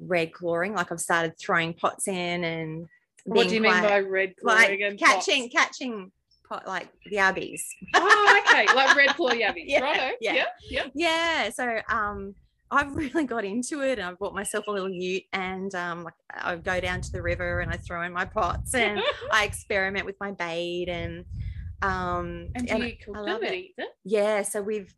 red 0.00 0.32
clawing 0.32 0.74
like 0.74 0.92
i've 0.92 1.00
started 1.00 1.34
throwing 1.40 1.74
pots 1.74 2.06
in 2.06 2.44
and 2.44 2.86
What 3.24 3.48
do 3.48 3.54
you 3.54 3.60
mean 3.60 3.82
by 3.82 4.00
red 4.00 4.34
like 4.42 4.80
catching 4.98 5.50
catching 5.50 6.12
pot 6.48 6.66
like 6.66 6.88
the 7.10 7.16
yabbies 7.16 7.60
Oh, 7.94 8.42
okay. 8.48 8.66
Like 8.74 8.96
red 8.96 9.08
claw 9.16 9.30
yabbies. 9.30 9.64
Yeah, 9.66 9.80
Righto. 9.80 10.16
yeah. 10.20 10.32
Yeah. 10.34 10.44
Yeah. 10.70 10.84
yeah 10.94 11.50
so 11.50 11.80
um 11.90 12.34
i've 12.70 12.94
really 12.96 13.24
got 13.24 13.44
into 13.44 13.82
it 13.82 13.98
and 13.98 14.08
i've 14.08 14.18
bought 14.18 14.34
myself 14.34 14.66
a 14.66 14.70
little 14.70 14.88
ute 14.90 15.24
and 15.32 15.74
um 15.74 16.04
like 16.04 16.14
i 16.34 16.56
go 16.56 16.80
down 16.80 17.00
to 17.02 17.12
the 17.12 17.20
river 17.20 17.60
and 17.60 17.70
i 17.70 17.76
throw 17.76 18.02
in 18.02 18.12
my 18.12 18.24
pots 18.24 18.74
and 18.74 19.00
i 19.32 19.44
experiment 19.44 20.06
with 20.06 20.16
my 20.20 20.32
bait 20.32 20.86
and 20.88 21.24
um 21.82 22.48
and 22.54 22.66
do 22.66 22.74
and 22.74 23.16
I 23.16 23.20
love 23.20 23.42
it. 23.42 23.76
them? 23.76 23.86
yeah 24.04 24.42
so 24.42 24.60
we've 24.62 24.94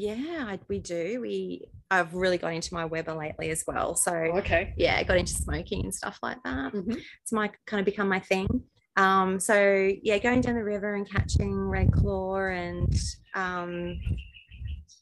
yeah 0.00 0.46
I, 0.48 0.58
we 0.68 0.78
do 0.78 1.20
we 1.20 1.66
i've 1.90 2.14
really 2.14 2.38
got 2.38 2.54
into 2.54 2.72
my 2.72 2.84
weber 2.86 3.14
lately 3.14 3.50
as 3.50 3.64
well 3.66 3.94
so 3.94 4.12
okay. 4.12 4.72
yeah 4.76 4.96
i 4.96 5.02
got 5.02 5.18
into 5.18 5.34
smoking 5.34 5.84
and 5.84 5.94
stuff 5.94 6.18
like 6.22 6.38
that 6.44 6.72
Mhm. 6.72 6.96
it's 7.22 7.32
my 7.32 7.50
kind 7.66 7.80
of 7.80 7.84
become 7.84 8.08
my 8.08 8.20
thing 8.20 8.48
um 8.96 9.38
so 9.38 9.90
yeah 10.02 10.18
going 10.18 10.40
down 10.40 10.54
the 10.54 10.64
river 10.64 10.94
and 10.94 11.10
catching 11.10 11.54
red 11.68 11.92
claw 11.92 12.36
and 12.46 12.92
um 13.34 14.00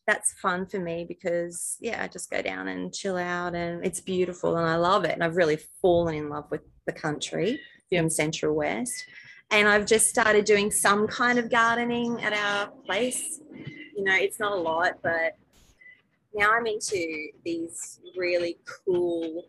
that's 0.06 0.32
fun 0.40 0.66
for 0.66 0.80
me 0.80 1.04
because 1.06 1.76
yeah 1.80 2.02
i 2.02 2.08
just 2.08 2.30
go 2.30 2.42
down 2.42 2.66
and 2.68 2.92
chill 2.92 3.16
out 3.16 3.54
and 3.54 3.84
it's 3.86 4.00
beautiful 4.00 4.56
and 4.56 4.66
i 4.66 4.74
love 4.76 5.04
it 5.04 5.12
and 5.12 5.22
i've 5.22 5.36
really 5.36 5.58
fallen 5.80 6.14
in 6.14 6.28
love 6.28 6.44
with 6.50 6.62
the 6.86 6.92
country 6.92 7.60
Yep. 7.90 8.02
in 8.04 8.10
central 8.10 8.54
west 8.54 9.04
and 9.50 9.66
i've 9.68 9.86
just 9.86 10.08
started 10.08 10.44
doing 10.44 10.70
some 10.70 11.06
kind 11.06 11.38
of 11.38 11.50
gardening 11.50 12.20
at 12.22 12.32
our 12.34 12.70
place 12.84 13.40
you 13.98 14.04
know 14.04 14.14
it's 14.14 14.38
not 14.38 14.52
a 14.52 14.60
lot 14.60 14.92
but 15.02 15.36
now 16.34 16.52
i'm 16.52 16.66
into 16.66 17.28
these 17.44 17.98
really 18.16 18.56
cool 18.86 19.42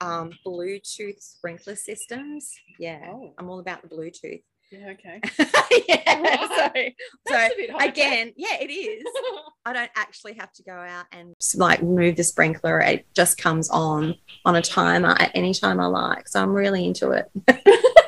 um, 0.00 0.30
bluetooth 0.46 1.20
sprinkler 1.20 1.74
systems 1.74 2.52
yeah 2.78 3.08
Oh. 3.10 3.34
i'm 3.38 3.50
all 3.50 3.58
about 3.58 3.82
the 3.82 3.88
bluetooth 3.88 4.42
Yeah. 4.70 4.92
Okay. 4.92 5.20
yeah 5.88 6.46
so, 6.46 6.70
That's 6.74 6.94
so 7.28 7.34
a 7.34 7.50
bit 7.56 7.70
high 7.72 7.86
tech. 7.88 7.96
again 7.96 8.32
yeah 8.36 8.56
it 8.60 8.70
is 8.70 9.02
I 9.66 9.72
don't 9.72 9.90
actually 9.96 10.34
have 10.34 10.52
to 10.54 10.62
go 10.62 10.72
out 10.72 11.06
and 11.12 11.34
like 11.56 11.82
move 11.82 12.16
the 12.16 12.24
sprinkler. 12.24 12.80
It 12.80 13.06
just 13.14 13.36
comes 13.36 13.68
on 13.68 14.14
on 14.46 14.56
a 14.56 14.62
timer 14.62 15.14
at 15.18 15.30
any 15.34 15.52
time 15.52 15.78
I 15.78 15.84
like. 15.86 16.26
So 16.26 16.40
I'm 16.42 16.54
really 16.54 16.86
into 16.86 17.10
it. 17.10 17.30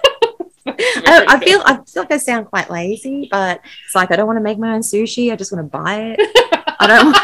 I, 1.06 1.24
I 1.28 1.44
feel 1.44 1.62
I 1.64 1.76
feel 1.76 2.02
like 2.02 2.12
I 2.12 2.16
sound 2.16 2.46
quite 2.46 2.70
lazy, 2.70 3.28
but 3.30 3.60
it's 3.84 3.94
like 3.94 4.10
I 4.10 4.16
don't 4.16 4.26
want 4.26 4.38
to 4.38 4.42
make 4.42 4.58
my 4.58 4.74
own 4.74 4.80
sushi. 4.80 5.32
I 5.32 5.36
just 5.36 5.52
want 5.52 5.64
to 5.64 5.78
buy 5.78 6.14
it. 6.16 6.20
I 6.80 6.86
don't. 6.86 7.16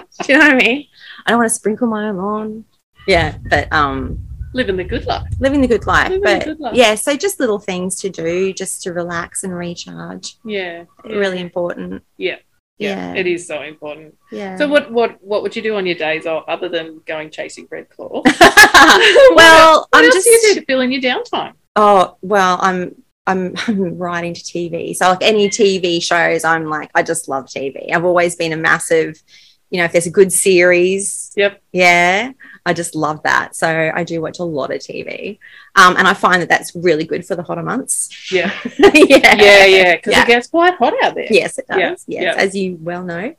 do 0.26 0.32
you 0.32 0.38
know 0.38 0.44
what 0.44 0.54
I 0.54 0.56
mean? 0.56 0.86
I 1.26 1.30
don't 1.30 1.38
want 1.38 1.50
to 1.50 1.54
sprinkle 1.54 1.88
my 1.88 2.08
own 2.08 2.16
lawn. 2.16 2.64
Yeah, 3.06 3.36
but 3.48 3.72
um, 3.72 4.26
living 4.52 4.76
the 4.76 4.84
good 4.84 5.06
life. 5.06 5.32
living 5.40 5.60
the 5.60 5.68
good 5.68 5.86
life. 5.86 6.10
Living 6.10 6.22
the 6.22 6.36
but 6.38 6.44
good 6.44 6.60
life. 6.60 6.74
yeah, 6.74 6.94
so 6.94 7.16
just 7.16 7.40
little 7.40 7.58
things 7.58 7.96
to 8.00 8.10
do, 8.10 8.52
just 8.52 8.82
to 8.82 8.92
relax 8.92 9.44
and 9.44 9.56
recharge. 9.56 10.36
Yeah. 10.44 10.84
yeah. 11.04 11.16
Really 11.16 11.40
important. 11.40 12.02
Yeah. 12.16 12.36
Yeah. 12.78 13.14
It 13.14 13.26
is 13.26 13.46
so 13.46 13.62
important. 13.62 14.16
Yeah. 14.30 14.56
So 14.56 14.68
what 14.68 14.90
what 14.92 15.22
what 15.22 15.42
would 15.42 15.56
you 15.56 15.62
do 15.62 15.74
on 15.76 15.84
your 15.84 15.96
days 15.96 16.26
off 16.26 16.44
other 16.46 16.68
than 16.68 17.00
going 17.06 17.30
chasing 17.30 17.66
red 17.70 17.90
claw? 17.90 18.22
well, 19.34 19.88
what 19.90 19.98
I'm 20.00 20.04
else 20.04 20.14
just 20.14 20.26
do 20.26 20.30
you 20.30 20.54
do 20.54 20.60
to 20.60 20.66
fill 20.66 20.80
in 20.82 20.92
your 20.92 21.02
downtime? 21.02 21.54
Oh 21.78 22.16
well, 22.22 22.58
I'm 22.60 22.80
I'm, 23.26 23.54
I'm 23.66 23.96
writing 24.04 24.34
to 24.34 24.40
TV. 24.40 24.94
So 24.96 25.08
like 25.10 25.22
any 25.22 25.48
TV 25.48 26.02
shows, 26.02 26.44
I'm 26.44 26.64
like, 26.66 26.90
I 26.94 27.02
just 27.02 27.28
love 27.28 27.44
TV. 27.46 27.92
I've 27.94 28.04
always 28.04 28.34
been 28.36 28.52
a 28.54 28.56
massive, 28.56 29.22
you 29.70 29.78
know, 29.78 29.84
if 29.84 29.92
there's 29.92 30.06
a 30.06 30.10
good 30.10 30.32
series, 30.32 31.32
Yep. 31.36 31.62
yeah, 31.72 32.32
I 32.64 32.72
just 32.72 32.94
love 32.94 33.22
that. 33.24 33.54
So 33.54 33.68
I 33.94 34.02
do 34.02 34.20
watch 34.22 34.38
a 34.38 34.44
lot 34.44 34.72
of 34.72 34.80
TV, 34.80 35.38
um, 35.76 35.94
and 35.98 36.08
I 36.08 36.14
find 36.14 36.40
that 36.42 36.48
that's 36.48 36.74
really 36.74 37.04
good 37.04 37.24
for 37.26 37.36
the 37.36 37.42
hotter 37.42 37.62
months. 37.62 38.08
Yeah. 38.32 38.50
yeah, 38.78 39.36
Yeah, 39.36 39.64
yeah. 39.66 39.96
Because 39.96 40.12
Yeah. 40.14 40.22
it 40.22 40.26
gets 40.26 40.46
quite 40.48 40.74
hot 40.78 40.94
out 41.04 41.14
there. 41.14 41.28
Yes, 41.30 41.58
it 41.58 41.66
does. 41.68 41.78
Yeah, 41.78 42.22
Yes, 42.22 42.34
yeah. 42.36 42.42
as 42.42 42.56
you 42.56 42.78
well 42.80 43.04
know. 43.04 43.34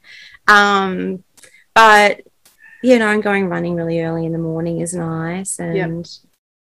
Um, 0.48 1.24
but 1.74 2.22
you 2.84 2.98
know, 3.00 3.10
and 3.10 3.22
going 3.24 3.50
running 3.50 3.76
really 3.76 4.02
early 4.02 4.26
in 4.26 4.32
the 4.34 4.38
morning 4.52 4.80
is 4.82 4.94
nice, 4.94 5.60
and 5.60 6.08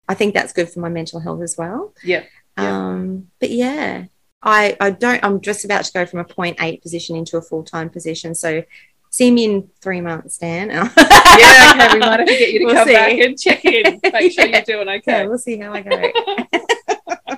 I 0.08 0.14
think 0.14 0.34
that's 0.34 0.54
good 0.54 0.70
for 0.70 0.80
my 0.80 0.90
mental 0.90 1.20
health 1.20 1.42
as 1.42 1.58
well. 1.58 1.94
Yeah, 2.04 2.24
yeah. 2.58 2.78
Um, 2.78 3.28
but 3.40 3.50
yeah, 3.52 4.06
I 4.42 4.76
I 4.80 4.90
don't. 4.92 5.24
I'm 5.24 5.42
just 5.42 5.66
about 5.66 5.84
to 5.86 5.92
go 5.94 6.06
from 6.06 6.20
a 6.20 6.24
point 6.24 6.58
eight 6.62 6.82
position 6.82 7.16
into 7.16 7.38
a 7.38 7.42
full 7.42 7.64
time 7.64 7.90
position, 7.90 8.36
so. 8.36 8.64
See 9.10 9.32
me 9.32 9.46
in 9.46 9.70
three 9.82 10.02
months, 10.02 10.38
Dan. 10.38 10.70
Yeah, 10.70 10.84
okay. 10.90 11.94
We 11.94 12.00
might 12.00 12.20
have 12.20 12.28
to 12.28 12.38
get 12.38 12.52
you 12.52 12.60
to 12.60 12.66
We'll 12.66 12.76
come 12.76 12.88
see. 12.88 12.94
back 12.94 13.14
and 13.20 13.40
check 13.40 13.64
in. 13.64 14.00
Make 14.12 14.32
sure 14.34 14.46
Yeah. 14.46 14.58
you're 14.68 14.84
doing 14.84 14.88
Yeah, 15.08 15.14
okay. 15.16 15.28
we'll 15.28 15.38
see 15.38 15.58
how 15.58 15.72
I 15.74 15.82
go. 15.82 17.38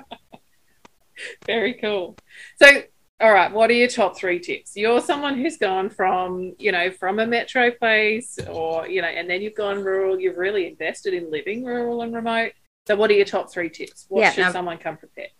Very 1.46 1.74
cool. 1.74 2.16
So, 2.60 2.82
all 3.20 3.32
right, 3.32 3.52
what 3.52 3.68
are 3.68 3.74
your 3.74 3.88
top 3.88 4.16
three 4.16 4.38
tips? 4.38 4.74
You're 4.74 5.00
someone 5.00 5.36
who's 5.36 5.58
gone 5.58 5.90
from, 5.90 6.54
you 6.58 6.72
know, 6.72 6.90
from 6.90 7.18
a 7.18 7.26
metro 7.26 7.70
place 7.70 8.38
or, 8.48 8.88
you 8.88 9.02
know, 9.02 9.08
and 9.08 9.28
then 9.28 9.42
you've 9.42 9.54
gone 9.54 9.84
rural, 9.84 10.18
you've 10.18 10.38
really 10.38 10.66
invested 10.66 11.12
in 11.12 11.30
living 11.30 11.64
rural 11.64 12.00
and 12.02 12.14
remote. 12.14 12.52
So, 12.86 12.96
what 12.96 13.10
are 13.10 13.14
your 13.14 13.26
top 13.26 13.52
three 13.52 13.68
tips? 13.68 14.06
What 14.08 14.20
Yeah, 14.20 14.32
should 14.32 14.52
someone 14.52 14.78
come 14.78 14.96
prepared? 14.96 15.30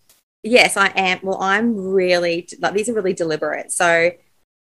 Yes, 0.43 0.77
I 0.77 0.87
am. 0.95 1.19
Well, 1.23 1.41
I'm 1.41 1.75
really 1.75 2.47
like 2.59 2.73
these 2.73 2.89
are 2.89 2.93
really 2.93 3.13
deliberate. 3.13 3.71
So 3.71 4.11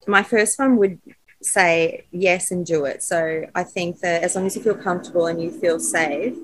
my 0.07 0.23
first 0.23 0.59
one 0.59 0.77
would 0.77 1.01
say 1.43 2.07
yes 2.11 2.51
and 2.51 2.67
do 2.67 2.85
it. 2.85 3.03
So 3.03 3.47
I 3.55 3.65
think 3.65 4.01
that 4.01 4.23
as 4.23 4.35
long 4.35 4.47
as 4.47 4.57
you 4.57 4.63
feel 4.63 4.75
comfortable 4.75 5.27
and 5.27 5.41
you 5.41 5.51
feel 5.51 5.79
safe, 5.79 6.35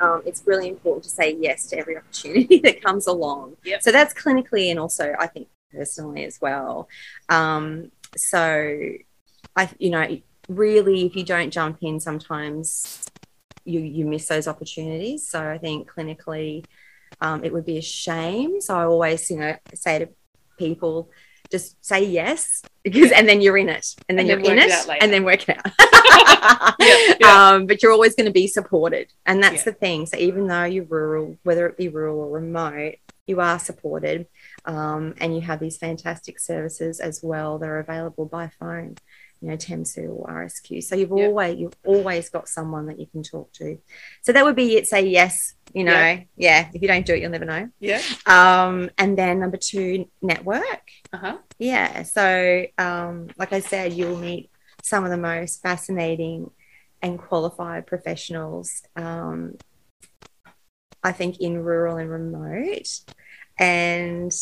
um, 0.00 0.22
it's 0.24 0.42
really 0.46 0.68
important 0.68 1.04
to 1.04 1.10
say 1.10 1.36
yes 1.38 1.66
to 1.68 1.78
every 1.78 1.96
opportunity 1.96 2.58
that 2.64 2.82
comes 2.82 3.06
along. 3.06 3.56
Yep. 3.64 3.82
So 3.82 3.92
that's 3.92 4.14
clinically 4.14 4.70
and 4.70 4.78
also 4.78 5.14
I 5.18 5.26
think 5.26 5.48
personally 5.72 6.24
as 6.24 6.40
well. 6.40 6.88
Um, 7.28 7.90
so 8.16 8.80
I, 9.56 9.70
you 9.78 9.90
know, 9.90 10.18
really, 10.48 11.06
if 11.06 11.16
you 11.16 11.24
don't 11.24 11.50
jump 11.50 11.78
in, 11.82 12.00
sometimes 12.00 13.04
you 13.64 13.80
you 13.80 14.06
miss 14.06 14.26
those 14.28 14.48
opportunities. 14.48 15.28
So 15.28 15.46
I 15.46 15.58
think 15.58 15.90
clinically 15.90 16.64
um, 17.20 17.44
it 17.44 17.52
would 17.52 17.66
be 17.66 17.78
a 17.78 17.82
shame. 17.82 18.60
So 18.60 18.76
I 18.76 18.84
always, 18.84 19.30
you 19.30 19.38
know, 19.38 19.56
say 19.74 19.98
to 19.98 20.08
people, 20.58 21.10
just 21.50 21.82
say 21.84 22.04
yes 22.04 22.62
because, 22.82 23.10
and 23.12 23.28
then 23.28 23.40
you're 23.40 23.56
in 23.58 23.68
it, 23.68 23.94
and 24.08 24.18
then 24.18 24.28
And 24.30 24.44
you're 24.44 24.52
in 24.52 24.58
work 24.58 24.68
it, 24.68 25.02
and 25.02 25.12
then 25.12 25.24
work 25.24 25.48
it 25.48 25.58
out. 25.58 25.72
Yeah, 26.80 27.14
yeah. 27.20 27.50
Um, 27.50 27.66
but 27.66 27.82
you're 27.82 27.92
always 27.92 28.14
going 28.14 28.26
to 28.26 28.32
be 28.32 28.46
supported, 28.46 29.12
and 29.26 29.42
that's 29.42 29.66
Yeah. 29.66 29.72
the 29.72 29.72
thing. 29.72 30.06
So 30.06 30.16
even 30.16 30.46
though 30.46 30.64
you're 30.64 30.84
rural, 30.84 31.36
whether 31.42 31.66
it 31.66 31.76
be 31.76 31.88
rural 31.88 32.20
or 32.20 32.30
remote, 32.30 32.96
you 33.28 33.40
are 33.40 33.58
supported, 33.58 34.26
um, 34.64 35.14
and 35.18 35.34
you 35.34 35.40
have 35.42 35.60
these 35.60 35.76
fantastic 35.76 36.38
services 36.40 37.00
as 37.00 37.20
well 37.22 37.58
that 37.58 37.68
are 37.68 37.78
available 37.78 38.26
by 38.26 38.50
phone. 38.58 38.96
You 39.40 39.50
know, 39.50 39.56
TEMSU 39.56 40.08
or 40.10 40.26
RSQ. 40.28 40.82
So 40.82 40.96
you've 40.96 41.10
Yep. 41.16 41.28
always 41.28 41.58
you've 41.60 41.76
always 41.86 42.28
got 42.28 42.48
someone 42.48 42.86
that 42.86 42.98
you 42.98 43.06
can 43.06 43.22
talk 43.22 43.52
to. 43.52 43.78
So 44.22 44.32
that 44.32 44.44
would 44.44 44.56
be 44.56 44.74
it. 44.76 44.88
Say 44.88 45.06
yes. 45.06 45.54
You 45.72 45.84
know, 45.84 45.92
Yeah. 45.92 46.20
yeah. 46.36 46.70
If 46.74 46.82
you 46.82 46.88
don't 46.88 47.06
do 47.06 47.14
it, 47.14 47.20
you'll 47.20 47.30
never 47.30 47.44
know. 47.44 47.68
Yeah. 47.78 48.02
Um, 48.26 48.90
and 48.98 49.16
then 49.16 49.38
number 49.38 49.56
two, 49.56 50.10
network. 50.20 50.82
Uh 51.12 51.16
huh. 51.18 51.38
Yeah. 51.56 52.02
So, 52.02 52.66
um, 52.78 53.28
like 53.36 53.52
I 53.52 53.60
said, 53.60 53.92
you'll 53.92 54.18
meet 54.18 54.50
some 54.82 55.04
of 55.04 55.10
the 55.10 55.16
most 55.16 55.62
fascinating 55.62 56.50
and 57.00 57.16
qualified 57.16 57.86
professionals, 57.86 58.82
um, 58.96 59.56
I 61.04 61.12
think, 61.12 61.38
in 61.40 61.62
rural 61.62 61.96
and 61.98 62.10
remote. 62.10 62.88
And 63.58 64.32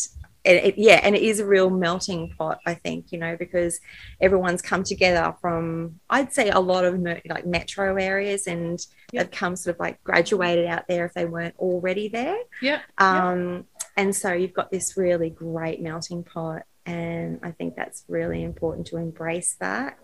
it, 0.43 0.63
it, 0.63 0.77
yeah, 0.77 1.01
and 1.03 1.15
it 1.15 1.21
is 1.23 1.39
a 1.39 1.45
real 1.45 1.69
melting 1.69 2.33
pot, 2.37 2.59
I 2.65 2.73
think, 2.75 3.11
you 3.11 3.19
know, 3.19 3.35
because 3.37 3.79
everyone's 4.21 4.61
come 4.61 4.83
together 4.83 5.35
from, 5.41 5.99
I'd 6.09 6.31
say, 6.31 6.49
a 6.49 6.59
lot 6.59 6.85
of 6.85 6.99
me- 6.99 7.21
like 7.27 7.45
metro 7.45 7.95
areas 7.97 8.47
and 8.47 8.79
Yep. 9.13 9.23
they've 9.23 9.39
come 9.39 9.55
sort 9.55 9.75
of 9.75 9.79
like 9.79 10.03
graduated 10.03 10.65
out 10.65 10.87
there 10.89 11.05
if 11.05 11.13
they 11.13 11.25
weren't 11.25 11.55
already 11.57 12.09
there. 12.09 12.37
Yeah. 12.61 12.81
Um, 12.97 13.65
And 13.95 14.15
so 14.15 14.31
you've 14.33 14.53
got 14.53 14.69
this 14.69 14.95
really 14.97 15.29
great 15.29 15.81
melting 15.81 16.23
pot. 16.23 16.63
And 16.85 17.39
I 17.41 17.51
think 17.51 17.75
that's 17.75 18.03
really 18.07 18.43
important 18.43 18.87
to 18.87 18.97
embrace 18.97 19.55
that 19.59 19.97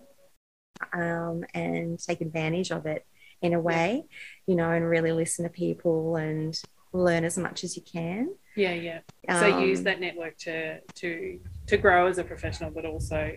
um, 0.94 1.46
and 1.54 2.00
take 2.00 2.22
advantage 2.22 2.72
of 2.72 2.86
it 2.86 3.06
in 3.42 3.54
a 3.54 3.60
way, 3.60 4.06
you 4.48 4.56
know, 4.56 4.72
and 4.72 4.90
really 4.90 5.12
listen 5.12 5.44
to 5.44 5.50
people 5.50 6.16
and 6.16 6.60
learn 6.92 7.24
as 7.24 7.38
much 7.38 7.64
as 7.64 7.76
you 7.78 7.84
can. 7.84 8.36
Yeah. 8.56 8.74
Yeah. 8.74 9.00
So 9.40 9.60
use 9.60 9.80
Um, 9.80 9.84
that 9.86 10.00
network 10.00 10.38
to 10.40 10.80
to 10.96 11.40
to 11.68 11.78
grow 11.78 12.08
as 12.08 12.18
a 12.18 12.24
professional, 12.24 12.72
but 12.72 12.86
also, 12.86 13.32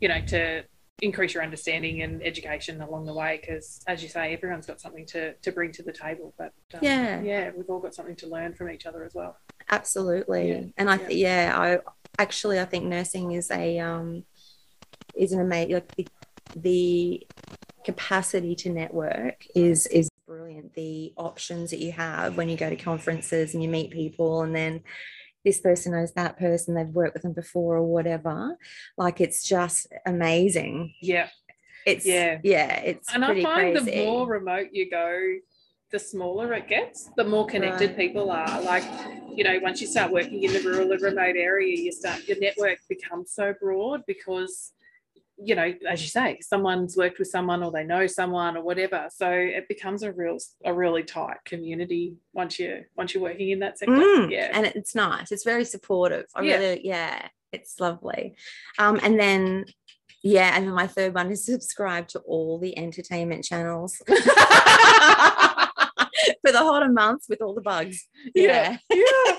you 0.00 0.08
know, 0.08 0.20
to 0.26 0.64
increase 1.00 1.34
your 1.34 1.42
understanding 1.42 2.02
and 2.02 2.22
education 2.22 2.80
along 2.80 3.06
the 3.06 3.14
way. 3.14 3.38
Because 3.40 3.82
as 3.88 4.02
you 4.02 4.08
say, 4.08 4.32
everyone's 4.34 4.66
got 4.66 4.80
something 4.80 5.06
to 5.06 5.34
to 5.34 5.52
bring 5.52 5.72
to 5.72 5.82
the 5.82 5.92
table. 5.92 6.34
But 6.38 6.52
um, 6.74 6.80
Yeah. 6.82 7.20
yeah, 7.22 7.50
we've 7.56 7.68
all 7.68 7.80
got 7.80 7.94
something 7.94 8.16
to 8.16 8.28
learn 8.28 8.54
from 8.54 8.70
each 8.70 8.86
other 8.86 9.04
as 9.04 9.14
well. 9.14 9.36
Absolutely. 9.70 10.50
Yeah, 10.50 10.62
And 10.76 10.90
I 10.90 10.96
th- 10.98 11.18
yeah, 11.18 11.54
I 11.56 11.78
actually 12.22 12.60
I 12.60 12.64
think 12.66 12.84
nursing 12.84 13.32
is 13.32 13.50
a 13.50 13.78
um 13.78 14.24
is 15.16 15.32
an 15.32 15.40
amazing 15.40 15.74
like 15.74 15.96
the, 15.96 16.06
the 16.54 17.26
capacity 17.84 18.54
to 18.56 18.70
network 18.70 19.44
is 19.54 19.86
is. 19.88 20.08
The 20.74 21.12
options 21.16 21.70
that 21.70 21.80
you 21.80 21.92
have 21.92 22.36
when 22.36 22.48
you 22.48 22.56
go 22.56 22.70
to 22.70 22.76
conferences 22.76 23.54
and 23.54 23.62
you 23.62 23.68
meet 23.68 23.90
people 23.90 24.42
and 24.42 24.54
then 24.54 24.82
this 25.44 25.60
person 25.60 25.92
knows 25.92 26.12
that 26.12 26.38
person, 26.38 26.74
they've 26.74 26.86
worked 26.86 27.14
with 27.14 27.22
them 27.24 27.32
before 27.32 27.76
or 27.76 27.82
whatever. 27.84 28.56
Like 28.96 29.20
it's 29.20 29.42
just 29.42 29.88
amazing. 30.06 30.94
Yeah. 31.00 31.28
It's 31.84 32.06
Yeah. 32.06 32.38
yeah, 32.44 32.76
it's 32.80 33.12
And 33.12 33.24
I 33.24 33.42
find 33.42 33.76
crazy. 33.76 33.90
the 33.90 34.04
more 34.04 34.28
remote 34.28 34.68
you 34.72 34.88
go, 34.88 35.34
the 35.90 35.98
smaller 35.98 36.52
it 36.54 36.68
gets, 36.68 37.10
the 37.16 37.24
more 37.24 37.44
connected 37.46 37.88
Right. 37.90 37.96
people 37.98 38.30
are. 38.30 38.62
Like, 38.62 38.84
you 39.36 39.42
know, 39.44 39.58
once 39.60 39.80
you 39.80 39.86
start 39.88 40.12
working 40.12 40.42
in 40.44 40.52
the 40.52 40.60
rural 40.60 40.90
and 40.92 41.02
remote 41.02 41.36
area, 41.36 41.76
you 41.76 41.90
start 41.92 42.26
your 42.28 42.38
network 42.38 42.78
becomes 42.88 43.32
so 43.32 43.52
broad 43.60 44.02
because, 44.06 44.72
you 45.44 45.54
know, 45.54 45.72
as 45.88 46.02
you 46.02 46.08
say, 46.08 46.38
someone's 46.40 46.96
worked 46.96 47.18
with 47.18 47.28
someone 47.28 47.62
or 47.62 47.70
they 47.70 47.84
know 47.84 48.06
someone 48.06 48.56
or 48.56 48.62
whatever. 48.62 49.08
So 49.12 49.30
it 49.30 49.68
becomes 49.68 50.02
a 50.02 50.12
real 50.12 50.38
a 50.64 50.72
really 50.72 51.02
tight 51.02 51.38
community 51.44 52.16
once 52.32 52.58
you 52.58 52.84
once 52.96 53.14
you're 53.14 53.22
working 53.22 53.50
in 53.50 53.58
that 53.60 53.78
sector. 53.78 53.94
Mm, 53.94 54.30
Yeah. 54.30 54.50
and 54.52 54.66
it's 54.66 54.94
nice. 54.94 55.32
It's 55.32 55.44
very 55.44 55.64
supportive. 55.64 56.26
I 56.34 56.42
Yeah. 56.42 56.56
really, 56.58 56.80
yeah, 56.86 57.28
it's 57.52 57.80
lovely. 57.80 58.36
Um, 58.78 58.98
and 59.02 59.18
then, 59.18 59.64
yeah, 60.22 60.56
and 60.56 60.66
then 60.66 60.74
my 60.74 60.86
third 60.86 61.14
one 61.14 61.30
is 61.30 61.44
subscribe 61.54 62.08
to 62.08 62.20
all 62.20 62.58
the 62.58 62.76
entertainment 62.78 63.44
channels 63.44 63.96
for 64.06 64.14
the 66.52 66.58
hotter 66.58 66.88
months 66.90 67.28
with 67.28 67.40
all 67.42 67.54
the 67.54 67.60
bugs. 67.60 68.06
Yeah. 68.34 68.78
Yeah, 68.90 68.98
yeah. 69.04 69.36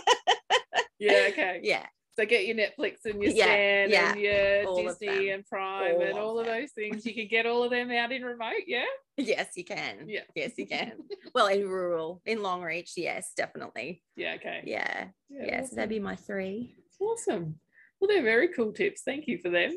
Yeah, 1.00 1.26
okay. 1.30 1.60
yeah, 1.64 1.86
So 2.18 2.26
get 2.28 2.46
your 2.46 2.56
Netflix 2.56 2.98
and 3.06 3.22
your 3.24 3.32
Yeah, 3.32 3.44
Stan 3.46 3.90
yeah, 3.90 4.12
and 4.12 4.20
your 4.22 4.68
all 4.68 4.84
Disney 4.84 5.30
and 5.30 5.46
Prime 5.48 5.96
all 5.96 6.02
and 6.02 6.18
all 6.20 6.40
of 6.40 6.46
them. 6.46 6.62
those 6.62 6.72
things. 6.72 7.06
You 7.06 7.14
can 7.16 7.28
get 7.28 7.46
all 7.48 7.64
of 7.64 7.72
them 7.72 7.90
out 7.92 8.12
in 8.12 8.22
remote, 8.24 8.64
yeah? 8.68 8.84
yes, 9.18 9.54
you 9.56 9.64
can. 9.64 10.08
Yeah. 10.08 10.22
yes, 10.36 10.52
you 10.58 10.68
can. 10.68 10.92
well, 11.34 11.48
in 11.48 11.68
rural, 11.68 12.22
in 12.26 12.40
Longreach, 12.40 12.92
yes, 12.98 13.32
definitely. 13.36 14.04
Yeah, 14.16 14.36
okay. 14.36 14.62
Yeah, 14.66 15.06
yeah. 15.30 15.58
So 15.62 15.64
awesome. 15.64 15.76
that'd 15.76 15.90
be 15.90 16.00
my 16.00 16.16
three. 16.16 16.76
awesome. 17.00 17.56
Well, 18.00 18.10
they're 18.10 18.22
very 18.22 18.50
cool 18.50 18.74
tips. 18.74 19.02
Thank 19.04 19.28
you 19.28 19.40
for 19.40 19.50
them. 19.50 19.72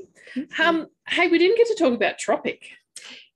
Um, 0.58 0.88
hey, 1.08 1.28
we 1.28 1.38
didn't 1.38 1.56
get 1.56 1.68
to 1.68 1.76
talk 1.76 1.94
about 1.94 2.18
TROHPIQ. 2.18 2.58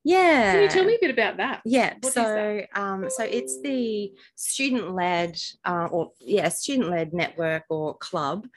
yeah. 0.03 0.53
Can 0.53 0.63
you 0.63 0.69
tell 0.69 0.85
me 0.85 0.97
a 0.97 0.99
bit 1.01 1.11
about 1.11 1.37
that? 1.37 1.63
Yeah, 1.65 1.95
What 2.01 2.13
so 2.13 2.63
um, 2.75 3.07
so 3.09 3.23
it's 3.23 3.61
the 3.63 4.13
student-led 4.35 5.39
uh, 5.65 5.89
or 5.93 6.11
yeah, 6.21 6.49
student-led 6.49 7.13
network 7.15 7.65
or 7.71 7.97
club 7.99 8.49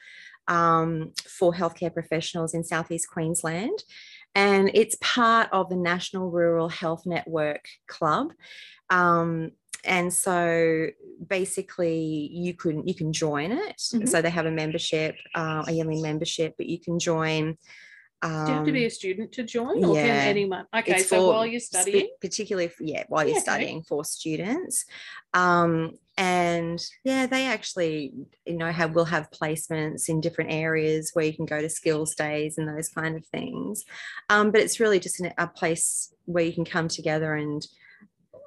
um, 0.48 1.12
for 1.26 1.52
healthcare 1.52 1.92
professionals 1.92 2.54
in 2.54 2.64
Southeast 2.64 3.08
Queensland, 3.10 3.82
and 4.34 4.70
it's 4.74 4.96
part 5.00 5.48
of 5.52 5.68
the 5.68 5.76
National 5.76 6.30
Rural 6.30 6.68
Health 6.68 7.02
Network 7.06 7.66
Club. 7.86 8.32
Um, 8.90 9.52
and 9.84 10.12
so 10.12 10.88
basically 11.28 12.30
you 12.32 12.54
can 12.54 12.86
you 12.86 12.94
can 12.94 13.12
join 13.12 13.52
it 13.52 13.76
Mhm. 13.76 14.08
so 14.08 14.22
they 14.22 14.30
have 14.30 14.46
a 14.46 14.50
membership 14.50 15.14
uh, 15.34 15.62
a 15.66 15.72
yearly 15.72 16.00
membership 16.00 16.54
but 16.56 16.66
you 16.66 16.78
can 16.80 16.98
join 16.98 17.58
Do 18.24 18.30
you 18.30 18.56
have 18.56 18.64
to 18.64 18.72
be 18.72 18.80
Um, 18.80 18.86
a 18.86 18.90
student 18.90 19.32
to 19.32 19.42
join, 19.42 19.84
or 19.84 19.94
yeah. 19.94 20.02
can 20.06 20.28
anyone? 20.28 20.64
Okay, 20.74 21.02
so 21.02 21.18
for 21.18 21.28
while 21.28 21.46
you're 21.46 21.60
studying, 21.60 22.08
particularly 22.22 22.70
yeah 22.80 23.04
while 23.08 23.22
you're 23.24 23.32
Yeah, 23.32 23.40
okay. 23.40 23.50
studying 23.50 23.82
for 23.82 24.02
students 24.02 24.86
um 25.34 25.98
and 26.16 26.82
yeah 27.04 27.26
they 27.26 27.44
actually 27.46 28.12
you 28.46 28.56
know 28.56 28.70
have 28.72 28.94
will 28.94 29.04
have 29.04 29.30
placements 29.30 30.08
in 30.08 30.22
different 30.22 30.52
areas 30.52 31.10
where 31.12 31.26
you 31.26 31.34
can 31.34 31.44
go 31.44 31.60
to 31.60 31.68
skills 31.68 32.14
days 32.14 32.56
and 32.56 32.66
those 32.68 32.88
kind 32.88 33.14
of 33.16 33.26
things 33.26 33.84
um 34.30 34.50
but 34.52 34.60
it's 34.60 34.80
really 34.80 35.00
just 35.00 35.20
an, 35.20 35.32
a 35.36 35.46
place 35.46 36.14
where 36.24 36.44
you 36.44 36.52
can 36.52 36.64
come 36.64 36.88
together 36.88 37.34
and 37.34 37.66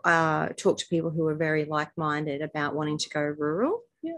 uh, 0.06 0.48
talk 0.58 0.78
to 0.78 0.88
people 0.90 1.10
who 1.12 1.28
are 1.28 1.36
very 1.36 1.66
like-minded 1.66 2.42
about 2.42 2.74
wanting 2.74 2.98
to 2.98 3.10
go 3.10 3.20
rural 3.22 3.82
Yeah. 4.02 4.14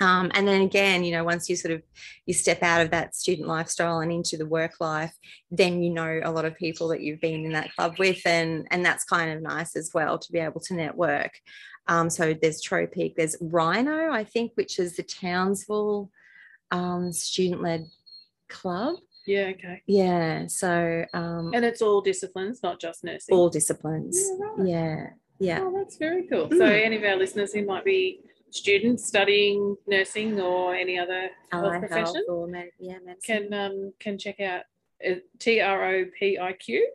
Um, 0.00 0.30
and 0.34 0.48
then 0.48 0.62
again 0.62 1.04
you 1.04 1.12
know 1.12 1.22
once 1.22 1.48
you 1.48 1.54
sort 1.56 1.74
of 1.74 1.82
you 2.26 2.34
step 2.34 2.62
out 2.62 2.80
of 2.80 2.90
that 2.90 3.14
student 3.14 3.46
lifestyle 3.46 4.00
and 4.00 4.10
into 4.10 4.36
the 4.36 4.46
work 4.46 4.74
life 4.80 5.14
then 5.50 5.82
you 5.82 5.90
know 5.90 6.20
a 6.24 6.30
lot 6.32 6.44
of 6.44 6.56
people 6.56 6.88
that 6.88 7.02
you've 7.02 7.20
been 7.20 7.44
in 7.44 7.52
that 7.52 7.72
club 7.74 7.96
with 7.98 8.20
and 8.26 8.66
and 8.70 8.84
that's 8.84 9.04
kind 9.04 9.30
of 9.32 9.42
nice 9.42 9.76
as 9.76 9.90
well 9.94 10.18
to 10.18 10.32
be 10.32 10.38
able 10.38 10.60
to 10.60 10.74
network 10.74 11.32
um, 11.88 12.08
so 12.10 12.32
there's 12.32 12.60
TROHPIQ 12.62 13.14
there's 13.16 13.36
rhino 13.40 14.10
i 14.10 14.24
think 14.24 14.52
which 14.54 14.78
is 14.78 14.96
the 14.96 15.02
townsville 15.02 16.10
um, 16.70 17.12
student-led 17.12 17.86
club 18.48 18.96
yeah, 19.26 19.52
okay, 19.54 19.82
yeah 19.86 20.46
so 20.48 21.04
um, 21.14 21.52
and 21.54 21.64
it's 21.64 21.80
all 21.82 22.00
disciplines, 22.00 22.60
not 22.62 22.80
just 22.80 23.04
nursing. 23.04 23.34
all 23.36 23.48
disciplines 23.50 24.18
Yeah, 24.18 24.46
right. 24.46 24.68
yeah 24.68 25.06
yeah 25.38 25.58
Oh, 25.62 25.72
that's 25.76 25.96
very 25.96 26.26
cool. 26.28 26.48
So, 26.50 26.56
Mm. 26.58 26.84
any 26.86 26.96
of 26.96 27.04
our 27.04 27.16
listeners 27.16 27.52
who 27.52 27.64
might 27.64 27.84
be 27.84 28.20
students 28.52 29.06
studying 29.06 29.76
nursing 29.86 30.40
or 30.40 30.74
any 30.74 30.98
other 30.98 31.30
health 31.50 31.72
profession 31.80 32.22
health 32.28 32.48
med- 32.50 32.70
yeah, 32.78 32.98
medicine. 33.04 33.48
can 33.50 33.54
um, 33.54 33.92
can 33.98 34.18
check 34.18 34.40
out 34.40 34.62
uh, 35.08 35.14
T 35.38 35.60
R 35.60 35.84
O 35.94 36.04
P 36.18 36.38
I 36.38 36.52
Q. 36.52 36.88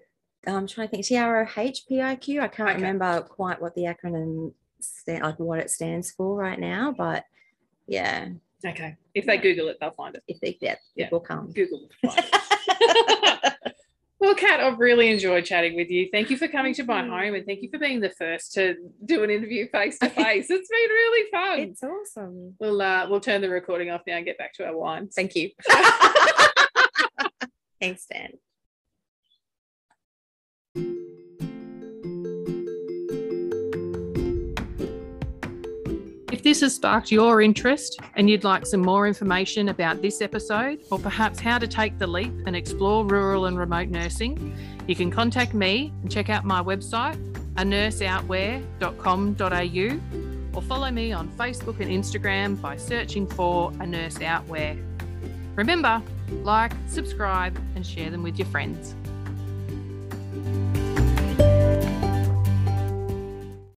I'm 0.46 0.68
trying 0.68 0.88
to 0.88 0.92
think. 0.92 1.06
T 1.06 1.18
R 1.18 1.44
O 1.44 1.48
H 1.62 1.86
P 1.90 2.02
I 2.02 2.16
Q. 2.16 2.42
I 2.42 2.48
can't 2.48 2.70
Okay. 2.70 2.76
remember 2.78 3.22
quite 3.22 3.62
what 3.62 3.76
the 3.76 3.84
acronym 3.84 4.54
stand, 4.80 5.24
like 5.24 5.40
what 5.40 5.60
it 5.60 5.70
stands 5.72 6.12
for 6.12 6.36
right 6.36 6.60
now, 6.60 6.94
but 6.96 7.26
yeah, 7.88 8.30
Okay, 8.66 8.96
if 9.14 9.26
they 9.26 9.36
Yeah. 9.36 9.42
Google 9.42 9.68
it, 9.70 9.78
they'll 9.80 9.92
find 9.92 10.16
it. 10.16 10.24
if 10.28 10.40
they 10.40 10.58
yeah, 10.62 10.76
Yeah. 10.96 11.06
it 11.08 11.12
will 11.12 11.20
come. 11.20 11.52
Google. 11.52 11.90
will 14.20 14.36
find 14.36 14.40
it. 14.40 14.42
Well, 14.42 14.58
Kat, 14.58 14.60
I've 14.60 14.80
really 14.80 15.10
enjoyed 15.10 15.46
chatting 15.46 15.76
with 15.76 15.90
you. 15.90 16.10
Thank 16.12 16.30
you 16.30 16.38
for 16.38 16.48
coming 16.48 16.74
to 16.76 16.84
my 16.84 17.02
home 17.02 17.36
and 17.36 17.46
thank 17.46 17.62
you 17.62 17.70
for 17.72 17.80
being 17.80 18.00
the 18.00 18.10
first 18.12 18.54
to 18.54 18.76
do 19.06 19.24
an 19.24 19.30
interview 19.30 19.68
face 19.70 20.00
to 20.00 20.10
face. 20.10 20.50
It's 20.50 20.70
been 20.70 20.90
really 20.90 21.32
fun. 21.32 21.60
it's 21.60 21.84
awesome. 21.84 22.56
We'll 22.60 22.82
uh, 22.82 23.08
we'll 23.10 23.20
turn 23.20 23.42
the 23.42 23.50
recording 23.50 23.90
off 23.92 24.02
now 24.08 24.18
and 24.18 24.26
get 24.26 24.38
back 24.38 24.54
to 24.54 24.66
our 24.66 24.76
wine. 24.76 25.10
Thank 25.10 25.36
you. 25.36 25.52
Thanks, 27.80 28.06
Dan. 28.12 28.34
If 36.38 36.44
this 36.44 36.62
has 36.62 36.76
sparked 36.76 37.12
your 37.12 37.42
interest 37.42 38.00
and 38.16 38.30
you'd 38.30 38.44
like 38.44 38.68
some 38.68 38.82
more 38.82 39.08
information 39.08 39.70
about 39.70 40.04
this 40.04 40.22
episode, 40.22 40.84
or 40.92 41.00
perhaps 41.00 41.40
how 41.40 41.58
to 41.58 41.68
take 41.68 41.98
the 41.98 42.06
leap 42.06 42.32
and 42.46 42.56
explore 42.56 43.04
rural 43.04 43.48
and 43.48 43.58
remote 43.58 43.90
nursing, 43.90 44.56
you 44.86 44.96
can 44.96 45.10
contact 45.10 45.56
me 45.56 45.92
and 46.04 46.12
check 46.12 46.30
out 46.30 46.46
my 46.46 46.62
website, 46.62 47.18
anurseoutwhere.com.au, 47.56 50.56
or 50.56 50.62
follow 50.62 50.92
me 50.92 51.12
on 51.12 51.28
Facebook 51.30 51.80
and 51.80 51.90
Instagram 51.90 52.62
by 52.62 52.78
searching 52.78 53.26
for 53.26 53.74
A 53.80 53.88
Nurse 53.88 54.22
Out 54.22 54.48
Where. 54.48 54.78
Remember, 55.56 56.04
like, 56.44 56.74
subscribe, 56.86 57.60
and 57.74 57.84
share 57.84 58.12
them 58.12 58.22
with 58.22 58.38
your 58.38 58.48
friends. 58.50 58.94